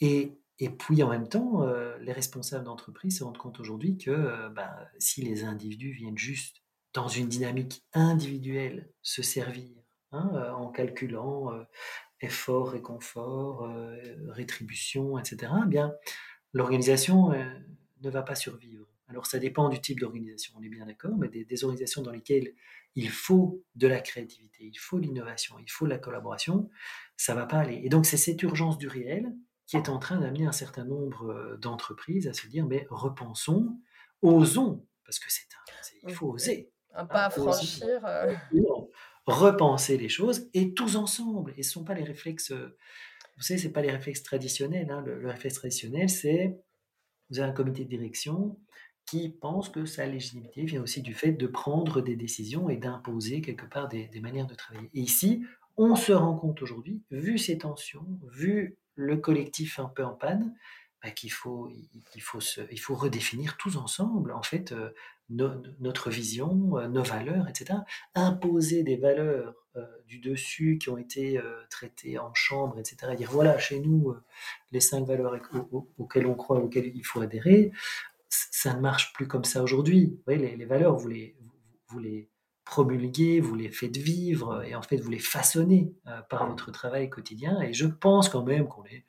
[0.00, 4.10] et et puis en même temps, euh, les responsables d'entreprise se rendent compte aujourd'hui que
[4.10, 6.62] euh, bah, si les individus viennent juste
[6.92, 9.76] dans une dynamique individuelle se servir
[10.12, 11.50] hein, euh, en calculant
[12.20, 13.68] effort, réconfort,
[14.28, 15.92] rétribution, etc., eh bien
[16.52, 17.32] l'organisation
[18.00, 18.86] ne va pas survivre.
[19.08, 22.54] Alors ça dépend du type d'organisation, on est bien d'accord, mais des, organisations dans lesquelles
[22.94, 26.70] il faut de la créativité, il faut l'innovation, il faut la collaboration,
[27.16, 27.80] ça va pas aller.
[27.84, 29.34] Et donc c'est cette urgence du réel
[29.66, 33.78] qui est en train d'amener un certain nombre euh, d'entreprises à se dire mais repensons,
[34.22, 35.64] osons, parce que c'est un,
[36.08, 36.70] il faut oser.
[36.94, 38.04] Un pas à hein, franchir.
[38.04, 38.34] Euh.
[39.26, 41.54] Repenser les choses et tous ensemble.
[41.56, 42.76] Et ce ne sont pas les réflexes, euh,
[43.36, 44.90] vous savez, ce pas les réflexes traditionnels.
[44.90, 45.02] Hein.
[45.04, 46.58] Le, réflexe traditionnel, c'est
[47.30, 48.58] vous avez un comité de direction
[49.06, 53.40] qui pense que sa légitimité vient aussi du fait de prendre des décisions et d'imposer
[53.40, 54.90] quelque part des, des manières de travailler.
[54.94, 55.44] Et ici,
[55.76, 60.54] on se rend compte aujourd'hui, vu ces tensions, vu le collectif un peu en panne,
[61.04, 61.70] bah, qu'il faut,
[62.14, 62.38] il, faut
[62.70, 64.90] il faut redéfinir tous ensemble, en fait, euh,
[65.28, 67.80] notre vision, euh, nos valeurs, etc.
[68.14, 73.14] Imposer des valeurs euh, du dessus qui ont été traitées en chambre, etc.
[73.16, 74.14] Dire voilà, chez nous,
[74.72, 75.38] les cinq valeurs
[75.98, 77.70] auxquelles on croit, auxquelles il faut adhérer,
[78.30, 80.18] ça ne marche plus comme ça aujourd'hui.
[80.26, 82.28] Vous les, les, valeurs, vous les
[82.64, 87.10] promulguer, vous les faites vivre et en fait vous les façonnez euh, par votre travail
[87.10, 87.60] quotidien.
[87.60, 89.04] Et je pense quand même qu'on est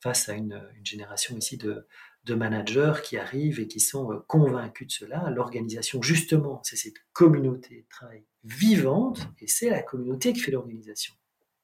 [0.00, 1.86] face à une, génération ici de,
[2.24, 5.30] de, managers qui arrivent et qui sont euh, convaincus de cela.
[5.30, 11.14] L'organisation, justement, c'est cette communauté de travail vivante et c'est la communauté qui fait l'organisation.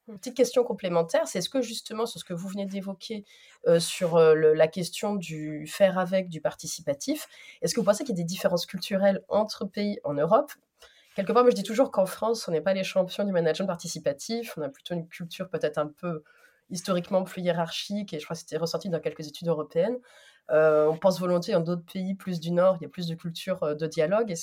[0.08, 3.24] Une petite question complémentaire, c'est est-ce que justement sur ce que vous venez d'évoquer
[3.66, 7.26] euh, sur la question du faire avec, du participatif,
[7.62, 10.52] est-ce que vous pensez qu'il y a des différences culturelles entre pays en Europe
[11.14, 13.66] quelque part, moi je dis toujours qu'en France, on n'est pas les champions du management
[13.66, 16.22] participatif, on a plutôt une culture peut-être un peu
[16.70, 19.98] historiquement plus hiérarchique, et je crois que c'était ressorti dans quelques études européennes.
[20.50, 23.14] Euh, on pense volontiers dans d'autres pays plus du Nord, il y a plus de
[23.14, 24.34] culture euh, de dialogue.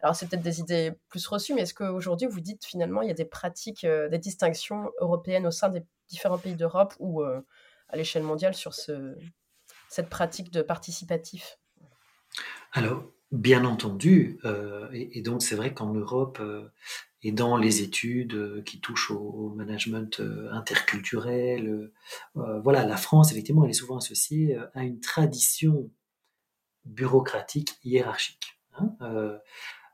[0.00, 3.10] alors, c'est peut-être des idées plus reçues, mais est-ce qu'aujourd'hui, vous dites finalement, il y
[3.10, 8.22] a des pratiques, des distinctions européennes au sein des différents pays d'Europe ou à l'échelle
[8.22, 9.16] mondiale sur ce,
[9.88, 11.58] cette pratique de participatif?
[12.72, 14.38] Alors, bien entendu,
[14.92, 16.40] et, donc c'est vrai qu'en Europe,
[17.22, 21.90] et dans les études euh, qui touchent au, management euh, interculturel.
[22.36, 25.90] Euh, voilà, la France, effectivement, elle est souvent associée à une tradition
[26.84, 28.58] bureaucratique hiérarchique.
[28.78, 28.96] Hein.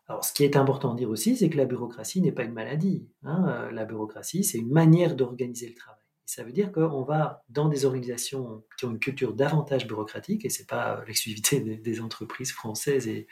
[0.07, 2.53] alors, ce qui est important de dire aussi, c'est que la bureaucratie n'est pas une
[2.53, 3.09] maladie.
[3.25, 3.69] Hein.
[3.73, 5.96] La bureaucratie, c'est une manière d'organiser le travail
[6.27, 10.51] ça veut dire qu'on va dans des organisations qui ont une culture davantage bureaucratique, et
[10.51, 13.29] ce n'est pas l'exclusivité des, entreprises françaises, et,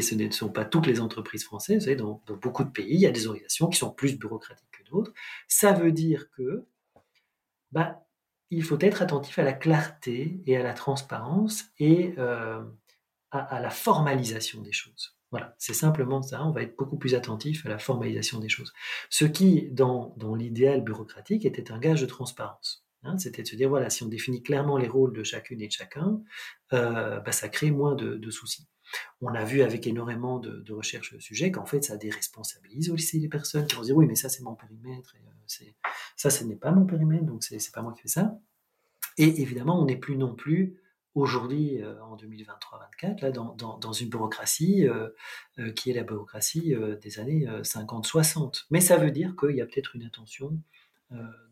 [0.00, 1.86] ce ne sont pas toutes les entreprises françaises.
[1.96, 5.12] dans, beaucoup de pays, il y a des organisations qui sont plus bureaucratiques que d'autres.
[5.48, 6.64] Ça veut dire que
[7.72, 8.06] bah,
[8.48, 12.64] il faut être attentif à la clarté et à la transparence et euh,
[13.30, 15.19] à la formalisation des choses.
[15.30, 16.44] Voilà, c'est simplement ça.
[16.44, 18.72] On va être beaucoup plus attentif à la formalisation des choses.
[19.10, 22.84] Ce qui, dans, l'idéal bureaucratique, était un gage de transparence.
[23.04, 23.16] Hein.
[23.18, 25.72] C'était de se dire, voilà, si on définit clairement les rôles de chacune et de
[25.72, 26.20] chacun,
[26.72, 28.66] euh, bah, ça crée moins de, soucis.
[29.20, 33.20] On a vu avec énormément de, recherches sur le sujet qu'en fait, ça déresponsabilise aussi
[33.20, 35.64] les personnes qui vont dire, oui, mais ça, c'est mon périmètre, euh,
[36.16, 38.36] ça, ce n'est pas mon périmètre, donc c'est pas moi qui fais ça.
[39.16, 40.76] Et évidemment, on n'est plus non plus
[41.20, 45.08] aujourd'hui, euh, en 2023-24, là, dans, dans, une bureaucratie euh,
[45.58, 48.66] euh, qui est la bureaucratie des années 50-60.
[48.70, 50.58] Mais ça veut dire qu'il y a peut-être une intention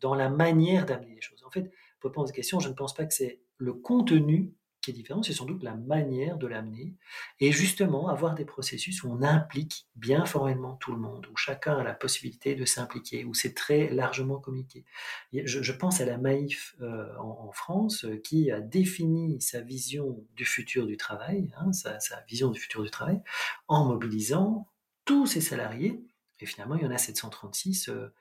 [0.01, 1.43] dans la manière d'amener les choses.
[1.45, 4.55] En fait, pour répondre à cette question, je ne pense pas que c'est le contenu
[4.89, 6.95] qui différent, c'est sans doute la manière de l'amener.
[7.41, 11.77] Et justement, avoir des processus où on implique bien formellement tout le monde, où chacun
[11.77, 14.85] a la possibilité de s'impliquer, où c'est très largement communiqué.
[15.33, 20.45] Je, pense à la Maïf euh, en, France, euh, qui a défini sa vision du
[20.45, 23.21] futur du travail, hein, sa, vision du futur du travail,
[23.69, 24.69] en mobilisant
[25.05, 26.03] tous ses salariés.
[26.41, 28.13] Et finalement, il y en a 736 euh,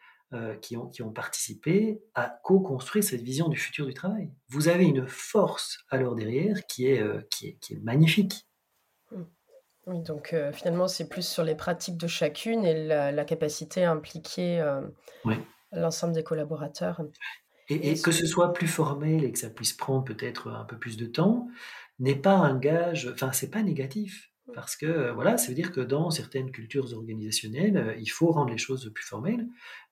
[0.62, 4.30] qui, ont, qui ont participé à co-construire cette vision du futur du travail.
[4.50, 8.46] Vous avez une force alors derrière qui est, euh, qui est, qui est magnifique.
[9.12, 9.22] Mmh.
[9.86, 13.92] Oui, donc euh, finalement, c'est plus sur les pratiques de chacune et la, capacité à
[13.92, 14.62] impliquer
[15.72, 17.02] l'ensemble des collaborateurs.
[17.70, 20.78] Et, et que ce soit plus formel et que ça puisse prendre peut-être un peu
[20.78, 21.48] plus de temps,
[22.00, 24.30] n'est pas un gage, enfin, c'est pas négatif.
[24.48, 24.52] Mmh.
[24.56, 28.58] Parce que voilà, ça veut dire que dans certaines cultures organisationnelles, il faut rendre les
[28.58, 29.48] choses plus formelles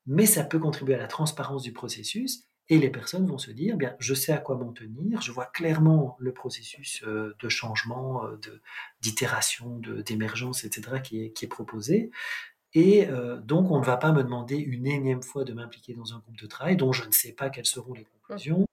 [0.05, 3.77] mais ça peut contribuer à la transparence du processus et les personnes vont se dire,
[3.77, 8.25] bien, je sais à quoi m'en tenir, je vois clairement le processus euh, de changement,
[8.25, 8.39] euh,
[9.01, 12.09] d'itération, d'émergence, etc., qui est, qui est proposé.
[12.73, 16.13] Et euh, donc, on ne va pas me demander une énième fois de m'impliquer dans
[16.13, 18.65] un groupe de travail dont je ne sais pas quelles seront les conclusions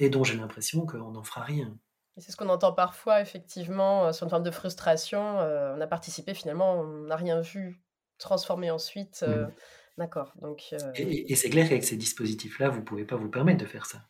[0.00, 1.78] et dont j'ai l'impression qu'on n'en fera rien.
[2.18, 5.38] C'est ce qu'on entend parfois, effectivement, sur une forme de frustration.
[5.38, 7.80] on a participé, finalement, on n'a rien vu
[8.18, 9.24] transformer ensuite.
[9.26, 9.48] Mmh.
[9.98, 10.34] D'accord.
[10.42, 13.68] Donc, euh, Et, c'est clair qu'avec ces dispositifs-là, vous ne pouvez pas vous permettre de
[13.68, 14.06] faire ça.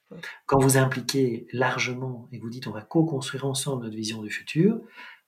[0.46, 4.80] Quand vous impliquez largement et vous dites on va co-construire ensemble notre vision du futur,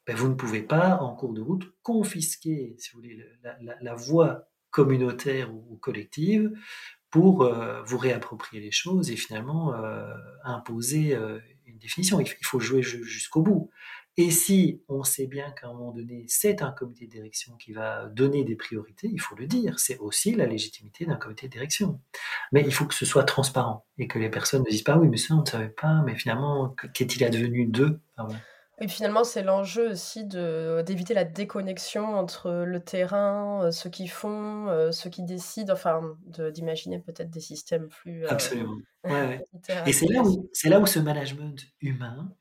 [0.07, 3.25] ben vous ne pouvez pas, en cours de route, confisquer, si vous voulez,
[3.81, 6.51] la, voie communautaire ou, collective
[7.11, 10.12] pour euh, vous réapproprier les choses et finalement euh,
[10.44, 11.16] imposer
[11.66, 12.18] une définition.
[12.18, 13.71] Il, faut jouer jusqu'au bout.
[14.20, 17.72] Et si on sait bien qu'à un moment donné, c'est un comité de direction qui
[17.72, 21.52] va donner des priorités, il faut le dire, c'est aussi la légitimité d'un comité de
[21.52, 22.00] direction.
[22.50, 25.07] Mais il faut que ce soit transparent et que les personnes ne disent pas oui,
[25.07, 28.00] mais ça on ne savait pas, mais finalement, qu'est-il advenu d'eux?
[28.81, 34.68] Et finalement, c'est l'enjeu aussi d'éviter la déconnexion entre le terrain, euh, ceux qui font,
[34.68, 36.16] euh, ceux qui décident, enfin,
[36.52, 38.24] d'imaginer peut-être des systèmes plus.
[38.24, 38.78] Euh, Absolument.
[39.87, 42.33] et c'est là, où, là où ce management humain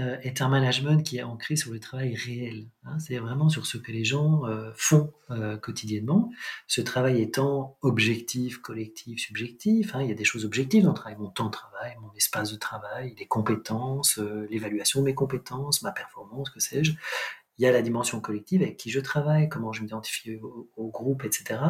[0.00, 2.68] euh, est un management qui est ancré sur le travail réel.
[2.84, 2.98] Hein.
[2.98, 6.30] c'est vraiment sur ce que les gens euh, font euh, quotidiennement.
[6.66, 9.94] Ce travail étant objectif, collectif, subjectif.
[9.94, 10.02] Hein.
[10.02, 12.50] il y a des choses objectives dans le travail, mon temps de travail, mon espace
[12.50, 14.18] de travail, les compétences,
[14.50, 16.94] l'évaluation de mes compétences, ma performance, que sais-je
[17.58, 20.36] il y a la dimension collective avec qui je travaille, comment je m'identifie
[20.76, 21.60] au, groupe, etc.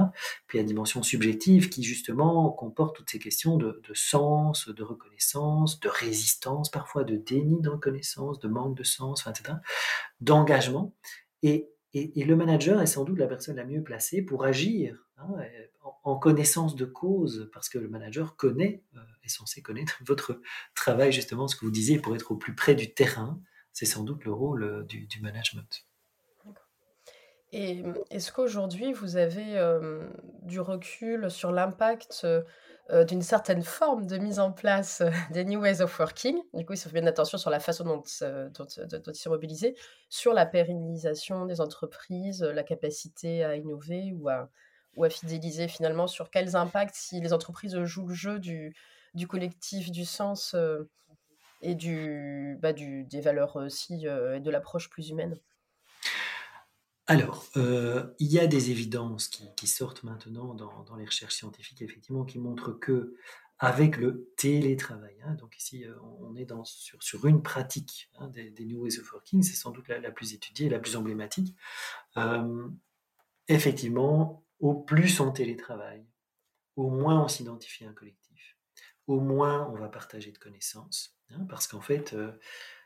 [0.47, 5.89] Puis la dimension subjective qui justement comporte toutes ces questions de, sens, de reconnaissance, de
[5.89, 9.57] résistance parfois, de déni de reconnaissance, de manque de sens, etc.
[10.21, 10.95] D'engagement.
[11.43, 15.29] Et, et, le manager est sans doute la personne la mieux placée pour agir hein,
[16.03, 20.41] en, connaissance de cause, parce que le manager connaît, euh, est censé connaître votre
[20.75, 23.41] travail, justement, ce que vous disiez, pour être au plus près du terrain,
[23.75, 25.85] c'est sans doute le rôle euh, du, management.
[27.53, 29.61] Et est-ce qu'aujourd'hui, vous avez
[30.43, 32.27] du recul sur l'impact
[33.07, 36.37] d'une certaine forme de mise en place des New Ways of Working?
[36.53, 39.77] Du coup, il faut bien attention sur la façon dont, dont, dont ils sont mobilisés,
[40.09, 44.51] sur la pérennisation des entreprises, la capacité à innover ou à,
[45.09, 50.57] fidéliser finalement, sur quels impacts si les entreprises jouent le jeu du collectif, du sens
[51.65, 55.39] et bah, des valeurs aussi et de l'approche plus humaine
[57.07, 62.25] alors, euh, il y a des évidences qui, sortent maintenant dans, les recherches scientifiques, effectivement,
[62.25, 63.17] qui montrent que
[63.59, 68.53] avec le télétravail, hein, donc ici euh, on est dans, sur, une pratique hein, des,
[68.65, 71.55] New Ways of Working, c'est sans doute la, plus étudiée, la plus emblématique.
[72.17, 72.69] Euh,
[73.49, 76.05] effectivement, au plus on télétravaille,
[76.75, 78.57] au moins on s'identifie à un collectif,
[79.07, 82.15] au moins on va partager de connaissances, hein, parce qu'en fait,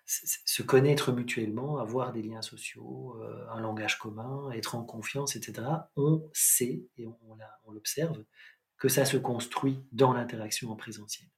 [0.09, 5.69] se connaître mutuellement, avoir des liens sociaux, euh, un langage commun, être en confiance, etc.,
[5.97, 8.25] on sait, et on, l'observe,
[8.79, 11.29] que ça se construit dans l'interaction en présentiel.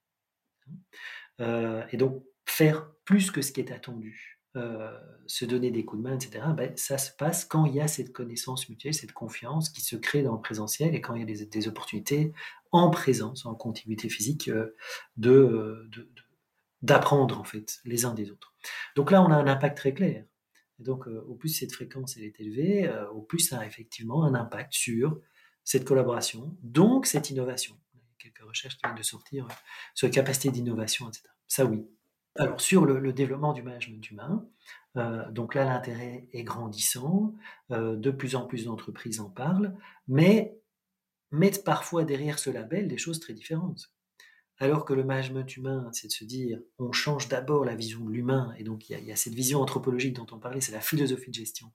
[1.40, 4.96] Euh, et donc, faire plus que ce qui est attendu, euh,
[5.26, 7.88] se donner des coups de main, etc., ben, ça se passe quand il y a
[7.88, 11.42] cette connaissance mutuelle, cette confiance qui se crée dans le présentiel et quand il y
[11.42, 12.32] a des, opportunités
[12.70, 14.48] en présence, en continuité physique,
[15.16, 15.88] de
[16.82, 18.54] d'apprendre en fait les uns des autres.
[18.96, 20.24] Donc là, on a un impact très clair.
[20.80, 24.24] Donc, euh, au plus cette fréquence elle est élevée, euh, au plus ça a effectivement
[24.24, 25.20] un impact sur
[25.62, 27.76] cette collaboration, donc cette innovation.
[27.94, 29.54] A quelques recherches qui viennent de sortir euh,
[29.94, 31.24] sur la capacité d'innovation, etc.
[31.46, 31.86] Ça, oui.
[32.36, 34.46] Alors, sur le, développement du management humain,
[35.30, 37.34] donc là, l'intérêt est grandissant,
[37.70, 39.76] de plus en plus d'entreprises en parlent,
[40.06, 40.56] mais
[41.32, 43.92] mettent parfois derrière ce label des choses très différentes.
[44.62, 48.10] Alors que le management humain, c'est de se dire, on change d'abord la vision de
[48.10, 51.30] l'humain, et donc il y, a, cette vision anthropologique dont on parlait, c'est la philosophie
[51.30, 51.72] de gestion.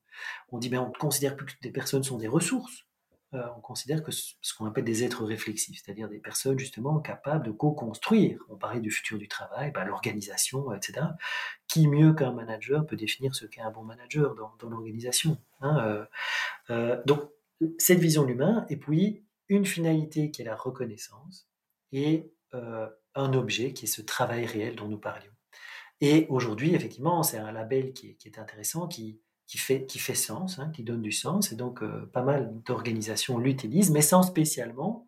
[0.52, 2.86] On dit, ben, on ne considère plus que des personnes sont des ressources,
[3.36, 7.46] euh, on considère que ce, qu'on appelle des êtres réflexifs, c'est-à-dire des personnes justement capables
[7.46, 8.40] de co-construire.
[8.50, 11.08] On parlait du futur du travail, ben, l'organisation, etc.
[11.68, 16.06] Qui mieux qu'un manager peut définir ce qu'est un bon manager dans, l'organisation hein, euh,
[16.70, 17.30] euh, Donc
[17.78, 21.48] cette vision de l'humain, et puis une finalité qui est la reconnaissance,
[21.92, 22.32] et
[23.16, 25.32] un objet qui est ce travail réel dont nous parlions.
[26.02, 30.70] Et aujourd'hui, effectivement, c'est un label qui est, intéressant, qui, fait, qui fait sens, hein,
[30.74, 35.08] qui donne du sens, et donc euh, pas mal d'organisations l'utilisent, mais sans spécialement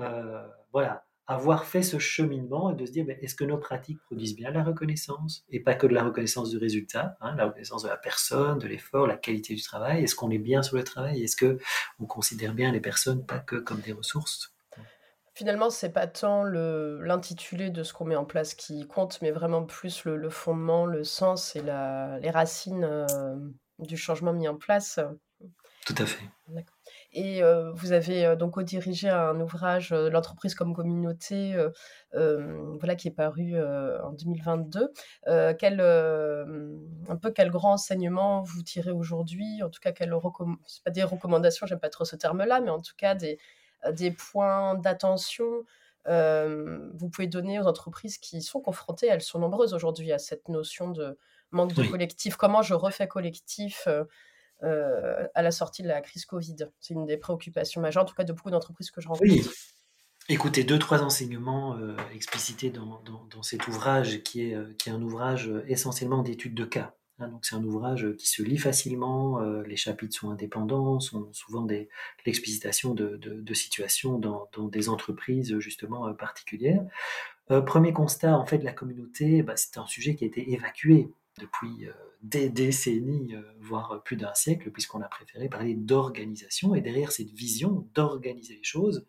[0.00, 4.36] euh, voilà, avoir fait ce cheminement et de se dire est-ce que nos pratiques produisent
[4.36, 7.88] bien la reconnaissance et pas que de la reconnaissance du résultat, hein, la reconnaissance de
[7.88, 10.04] la personne, de l'effort, la qualité du travail?
[10.04, 11.22] Est-ce qu'on est bien sur le travail?
[11.24, 11.58] Est-ce que
[11.98, 14.54] on considère bien les personnes pas que comme des ressources?
[15.38, 19.62] Finalement, c'est pas tant l'intitulé de ce qu'on met en place qui compte, mais vraiment
[19.62, 23.36] plus le, fondement, le sens et la, les racines euh,
[23.78, 24.98] du changement mis en place.
[25.86, 26.24] Tout à fait.
[27.12, 31.54] Et euh, vous avez euh, donc dirigé un ouvrage, L'entreprise comme communauté,
[32.12, 34.92] voilà, qui est paru en 2022.
[35.56, 39.62] quel, un peu quel grand enseignement vous tirez aujourd'hui?
[39.62, 40.16] En tout cas, quelles
[40.66, 43.36] c'est pas des recommandations, j'aime pas trop ce terme-là, mais en tout cas des, euh,
[43.92, 45.64] des points d'attention
[46.08, 50.48] euh, vous pouvez donner aux entreprises qui sont confrontées, elles sont nombreuses aujourd'hui à cette
[50.48, 51.18] notion de
[51.50, 52.36] manque de collectif.
[52.36, 53.88] Comment je refais collectif
[54.62, 56.56] euh, à la sortie de la crise Covid?
[56.80, 59.30] C'est une des préoccupations majeures, en tout cas de beaucoup d'entreprises que je rencontre.
[59.30, 59.46] Oui.
[60.30, 61.78] Écoutez, deux, trois enseignements
[62.14, 63.02] explicités dans,
[63.42, 66.97] cet ouvrage qui est, qui est un ouvrage essentiellement d'études de cas.
[67.18, 71.32] Hein, donc c'est un ouvrage qui se lit facilement, euh, les chapitres sont indépendants, sont
[71.32, 71.88] souvent des,
[72.26, 76.84] l'explicitation de, situations dans, des entreprises justement euh, particulières.
[77.50, 81.10] Euh, premier constat, en fait, la communauté, bah, c'est un sujet qui a été évacué
[81.40, 81.88] depuis
[82.20, 86.74] des décennies, voire plus d'un siècle, puisqu'on a préféré parler d'organisation.
[86.74, 89.06] Et derrière cette vision d'organiser les choses,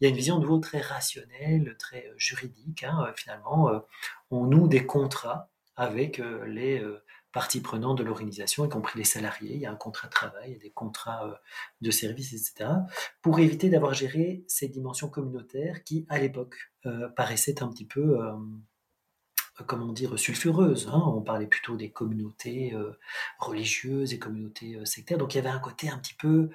[0.00, 2.84] il y a une vision de nouveau très rationnelle, très juridique.
[2.84, 3.70] Hein, finalement,
[4.30, 6.82] on noue des contrats avec les
[7.32, 9.54] parties prenantes de l'organisation, y compris les salariés.
[9.54, 11.34] Il y a un contrat de travail, il y a des contrats euh,
[11.80, 12.70] de services, etc.
[13.22, 16.56] Pour éviter d'avoir géré ces dimensions communautaires qui, à l'époque,
[16.86, 18.32] euh, paraissaient un petit peu, euh,
[19.66, 20.88] comment dire, sulfureuses.
[20.88, 21.02] Hein.
[21.06, 22.74] On parlait plutôt des communautés
[23.40, 25.18] religieuses et communautés sectaires.
[25.18, 26.50] Donc il y avait un côté un petit peu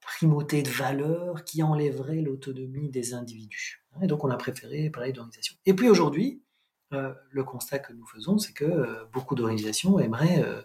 [0.00, 3.84] primauté de valeurs qui enlèverait l'autonomie des individus.
[4.02, 5.54] Et donc on a préféré parler d'organisation.
[5.66, 6.43] Et puis aujourd'hui,
[7.30, 10.62] le constat que nous faisons, c'est que euh, beaucoup d'organisations aimeraient euh,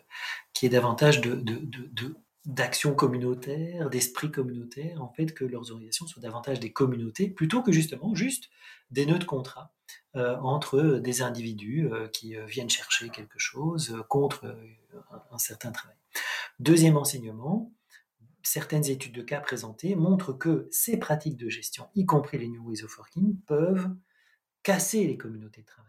[0.53, 1.21] qu'il y ait davantage
[2.45, 7.71] d'actions communautaires, d'esprit communautaire, en fait, que leurs organisations soient davantage des communautés, plutôt que
[7.71, 8.49] justement juste
[8.91, 9.73] des nœuds de contrat
[10.15, 14.55] entre des individus qui viennent chercher quelque chose contre
[15.31, 15.95] un, certain travail.
[16.59, 17.71] Deuxième enseignement,
[18.41, 22.67] certaines études de cas présentées montrent que ces pratiques de gestion, y compris les New
[22.67, 23.89] Ways of Working, peuvent
[24.63, 25.88] casser les communautés de travail.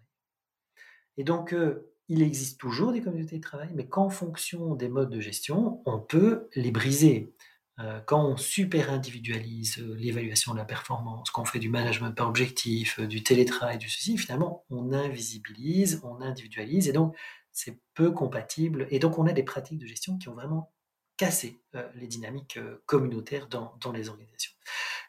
[1.16, 5.10] Et donc, euh, il existe toujours des communautés de travail, mais qu'en fonction des modes
[5.10, 7.34] de gestion, on peut les briser.
[7.78, 12.12] Euh, quand on super individualise euh, l'évaluation de la performance, quand on fait du management
[12.12, 17.16] par objectif, du télétravail, du ceci, finalement, on invisibilise, on individualise, et donc
[17.52, 18.86] c'est peu compatible.
[18.90, 20.72] Et donc, on a des pratiques de gestion qui ont vraiment
[21.16, 21.60] cassé
[21.94, 24.52] les dynamiques communautaires dans, dans les organisations.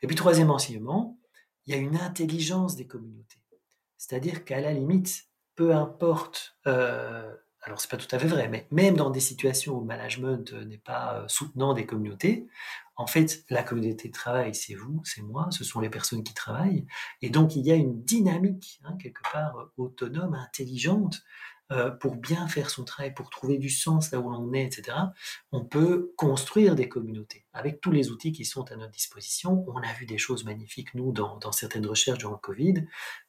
[0.02, 1.18] Et puis, troisième enseignement,
[1.66, 3.42] il y a une intelligence des communautés.
[3.98, 5.31] C'est-à-dire qu'à la limite,
[5.62, 7.32] peu importe, euh,
[7.62, 10.54] alors c'est pas tout à fait vrai, mais même dans des situations où le management
[10.54, 12.48] n'est pas euh, soutenant des communautés,
[12.96, 16.34] en fait, la communauté de travail, c'est vous, c'est moi, ce sont les personnes qui
[16.34, 16.88] travaillent.
[17.22, 21.22] Et donc, il y a une dynamique, hein, quelque part, euh, autonome, intelligente,
[21.72, 24.98] euh, pour bien faire son travail, pour trouver du sens là où l'on est, etc.,
[25.54, 29.64] on peut construire des communautés avec tous les outils qui sont à notre disposition.
[29.70, 32.86] On a vu des choses magnifiques, nous, dans, certaines recherches durant le Covid,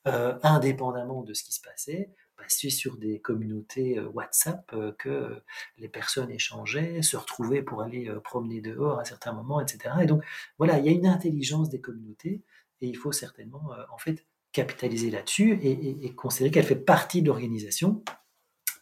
[0.09, 2.11] euh, indépendamment de ce qui se passait.
[2.49, 5.43] C'est sur des communautés euh, WhatsApp que
[5.79, 9.95] les personnes échangeaient, se retrouvaient pour aller promener dehors à certains moments, etc.
[10.03, 10.23] Et donc,
[10.59, 12.43] voilà, il y a une intelligence des communautés
[12.81, 17.29] et il faut certainement, en fait, capitaliser là-dessus et, et considérer qu'elle fait partie de
[17.29, 18.03] l'organisation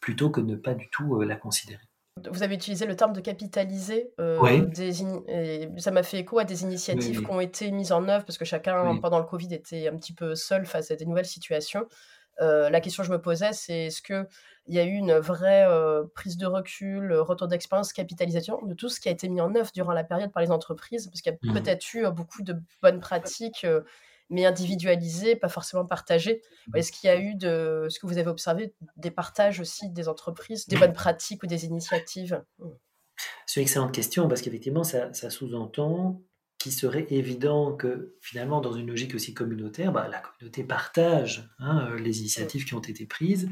[0.01, 1.83] plutôt que ne pas du tout euh, la considérer.
[2.31, 4.11] Vous avez utilisé le terme de capitaliser.
[4.21, 4.67] Euh,
[5.79, 8.45] ça m'a fait écho à des initiatives qui ont été mises en œuvre parce que
[8.45, 11.87] chacun, pendant le Covid, était un petit peu seul face à des nouvelles situations.
[12.41, 14.26] Euh, la question que je me posais, c'est est-ce qu'il
[14.68, 15.66] y a eu une vraie
[16.14, 19.70] prise de recul, retour d'expérience, capitalisation de tout ce qui a été mis en œuvre
[19.74, 21.09] durant la période par les entreprises?
[21.09, 21.55] Parce qu'il y a mmh.
[21.55, 23.66] peut-être eu beaucoup de bonnes pratiques
[24.30, 26.41] mais individualisé, pas forcément partagé.
[26.68, 26.76] Mmh.
[26.76, 30.09] Est-ce qu'il y a eu de ce que vous avez observé des partages aussi des
[30.09, 32.43] entreprises, des bonnes pratiques ou des initiatives?
[32.59, 32.68] Mmh.
[33.45, 36.22] C'est une excellente question parce qu'effectivement, ça, sous-entend
[36.61, 41.89] qu'il serait évident que finalement, dans une logique aussi communautaire, bah, la communauté partage hein,
[41.89, 43.49] euh, les initiatives qui ont été prises.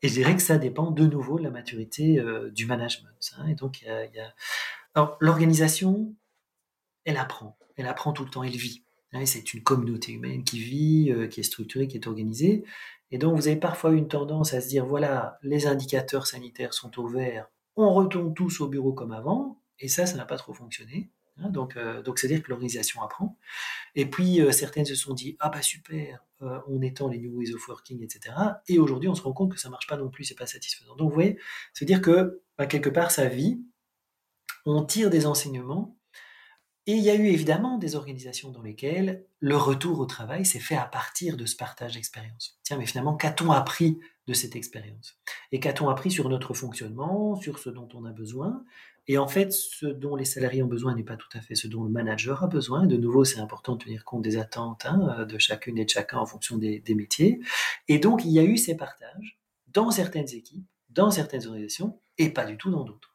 [0.00, 3.34] Et je dirais que ça dépend de nouveau de la maturité euh, du management.
[3.36, 3.48] Hein.
[3.48, 3.84] et donc,
[5.20, 6.14] l'organisation,
[7.04, 7.58] elle apprend.
[7.76, 8.82] Elle apprend tout le temps, elle vit.
[9.12, 12.64] Hein, c'est une communauté humaine qui vit, euh, qui est structurée, qui est organisée.
[13.10, 16.98] Et donc, vous avez parfois une tendance à se dire, voilà, les indicateurs sanitaires sont
[16.98, 20.54] au vert, on retourne tous au bureau comme avant, et ça, ça n'a pas trop
[20.54, 21.10] fonctionné.
[21.38, 21.50] Hein.
[21.50, 23.36] donc, euh, c'est-à-dire que l'organisation apprend.
[23.94, 27.52] Et puis, euh, certaines se sont dit, ah bah super, on étend les new ways
[27.52, 28.34] of working, etc.
[28.68, 30.94] Et aujourd'hui, on se rend compte que ça marche pas non plus, c'est pas satisfaisant.
[30.94, 31.38] Donc, vous voyez,
[31.72, 33.60] c'est-à-dire que, bah, quelque part, sa vie,
[34.64, 35.98] on tire des enseignements
[36.88, 40.58] et il y a eu évidemment des organisations dans lesquelles le retour au travail s'est
[40.58, 42.58] fait à partir de ce partage d'expérience.
[42.62, 45.20] Tiens, mais finalement, qu'a-t-on appris de cette expérience?
[45.52, 48.64] Et qu'a-t-on appris sur notre fonctionnement, sur ce dont on a besoin?
[49.08, 51.66] Et en fait, ce dont les salariés ont besoin n'est pas tout à fait ce
[51.66, 52.86] dont le manager a besoin.
[52.86, 56.18] De nouveau, c'est important de tenir compte des attentes hein, de chacune et de chacun
[56.18, 57.40] en fonction des, des métiers.
[57.88, 62.30] Et donc, il y a eu ces partages dans certaines équipes, dans certaines organisations, et
[62.30, 63.14] pas du tout dans d'autres.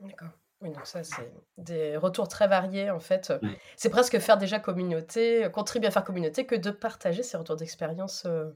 [0.00, 0.28] D'accord.
[0.62, 3.32] Oui, donc ça, c'est des retours très variés, en fait.
[3.76, 7.56] C'est presque faire déjà communauté, euh, contribuer à faire communauté, que de partager ces retours
[7.56, 8.24] d'expérience.
[8.26, 8.50] Euh.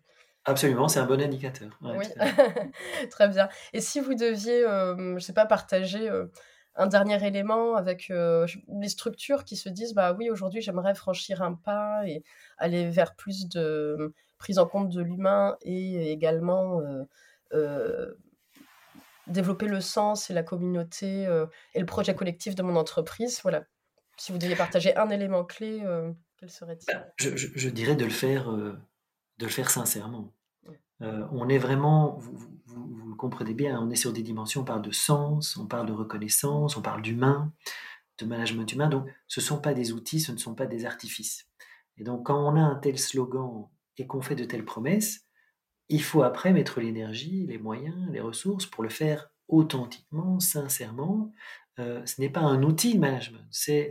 [0.45, 1.79] Absolument, c'est un bon indicateur.
[1.83, 2.07] oui,
[3.11, 3.49] très bien.
[3.73, 6.11] Et si vous deviez, je je sais pas, partager
[6.77, 11.55] un dernier élément avec les structures qui se disent, bah oui, aujourd'hui, j'aimerais franchir un
[11.55, 12.25] pas et
[12.57, 16.81] aller vers plus de prise en compte de l'humain et également
[19.31, 23.41] développer le sens et la communauté euh, et le projet collectif de mon entreprise.
[23.43, 23.65] Voilà.
[24.17, 26.93] Si vous deviez partager un élément clé, euh, quel serait-il?
[26.93, 28.77] Bah, je, dirais de le faire, euh,
[29.41, 30.33] de le faire sincèrement.
[31.01, 32.37] on est vraiment, vous,
[32.67, 35.87] vous, le comprenez bien, on est sur des dimensions, on parle de sens, on parle
[35.87, 37.53] de reconnaissance, on parle d'humain,
[38.19, 38.89] de management humain.
[38.89, 41.49] Donc, ce ne sont pas des outils, ce ne sont pas des artifices.
[41.97, 43.67] Et donc, quand on a un tel slogan
[43.97, 45.27] et qu'on fait de telles promesses,
[45.89, 51.33] il faut après mettre l'énergie, les moyens, les ressources pour le faire authentiquement, sincèrement.
[51.79, 53.91] Euh, ce n'est pas un outil de management, c'est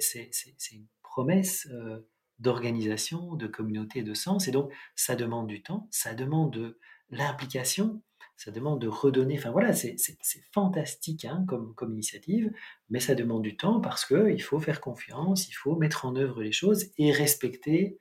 [0.72, 2.00] une promesse euh,
[2.40, 4.48] d'organisation, de communauté, de sens.
[4.48, 6.80] Et donc, ça demande du temps, ça demande de
[7.10, 8.02] l'implication,
[8.38, 9.38] ça demande de redonner.
[9.38, 9.98] Enfin voilà, c'est
[10.54, 12.52] fantastique hein, comme, initiative,
[12.90, 16.42] mais ça demande du temps parce qu'il faut faire confiance, il faut mettre en œuvre
[16.42, 17.98] les choses et respecter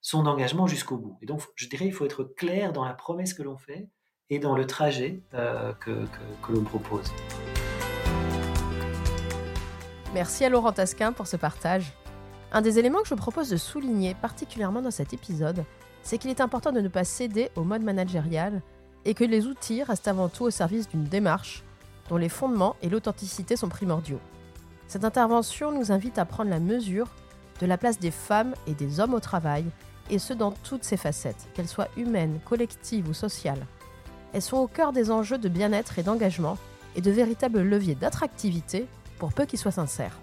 [0.00, 1.18] son engagement jusqu'au bout.
[1.22, 3.88] Et donc, je dirais, il faut être clair dans la promesse que l'on fait
[4.30, 6.06] et dans le trajet euh, que,
[6.50, 7.10] l'on propose.
[10.12, 11.92] Merci à Laurent Tasquin pour ce partage.
[12.50, 15.64] Un des éléments que je propose de souligner particulièrement dans cet épisode,
[16.02, 18.62] c'est qu'il est important de ne pas céder au mode managérial
[19.04, 21.62] et que les outils restent avant tout au service d'une démarche
[22.08, 24.20] dont les fondements et l'authenticité sont primordiaux.
[24.86, 27.08] Cette intervention nous invite à prendre la mesure
[27.60, 29.66] de la place des femmes et des hommes au travail,
[30.08, 33.66] et ce dans toutes ses facettes, qu'elles soient humaines, collectives ou sociales.
[34.32, 36.56] Elles sont au cœur des enjeux de bien-être et d'engagement,
[36.96, 38.86] et de véritables leviers d'attractivité,
[39.18, 40.18] pour peu qu'ils soient sincères.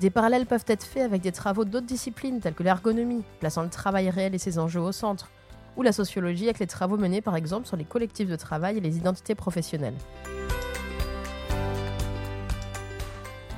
[0.00, 3.70] Des parallèles peuvent être faits avec des travaux d'autres disciplines telles que l'ergonomie, plaçant le
[3.70, 5.30] travail réel et ses enjeux au centre,
[5.76, 8.80] ou la sociologie avec les travaux menés par exemple sur les collectifs de travail et
[8.80, 9.94] les identités professionnelles.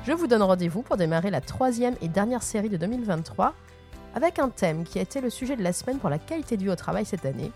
[0.05, 3.53] Je vous donne rendez-vous pour démarrer la troisième et dernière série de 2023
[4.15, 6.63] avec un thème qui a été le sujet de la semaine pour la qualité de
[6.63, 7.51] vie au travail cette année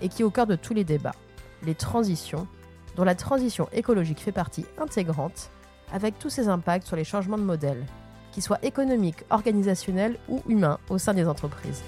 [0.00, 1.14] et qui est au cœur de tous les débats,
[1.62, 2.48] les transitions,
[2.96, 5.50] dont la transition écologique fait partie intégrante
[5.92, 7.84] avec tous ses impacts sur les changements de modèle,
[8.32, 11.82] qu'ils soient économiques, organisationnels ou humains au sein des entreprises.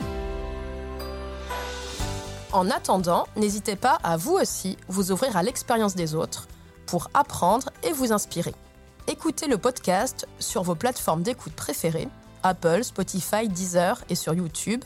[2.52, 6.46] En attendant, n'hésitez pas à vous aussi vous ouvrir à l'expérience des autres
[6.86, 8.54] pour apprendre et vous inspirer.
[9.08, 12.08] Écoutez le podcast sur vos plateformes d'écoute préférées,
[12.44, 14.84] Apple, Spotify, Deezer et sur YouTube,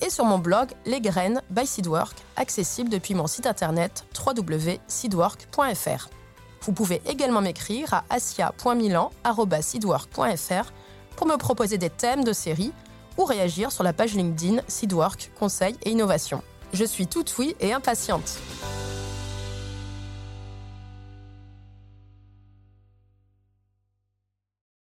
[0.00, 6.10] et sur mon blog Les Graines by Seedwork, accessible depuis mon site internet www.seedwork.fr.
[6.62, 10.72] Vous pouvez également m'écrire à asia.milan.seedwork.fr
[11.16, 12.72] pour me proposer des thèmes de série
[13.18, 16.42] ou réagir sur la page LinkedIn Seedwork Conseil et Innovation.
[16.72, 18.38] Je suis toute oui et impatiente.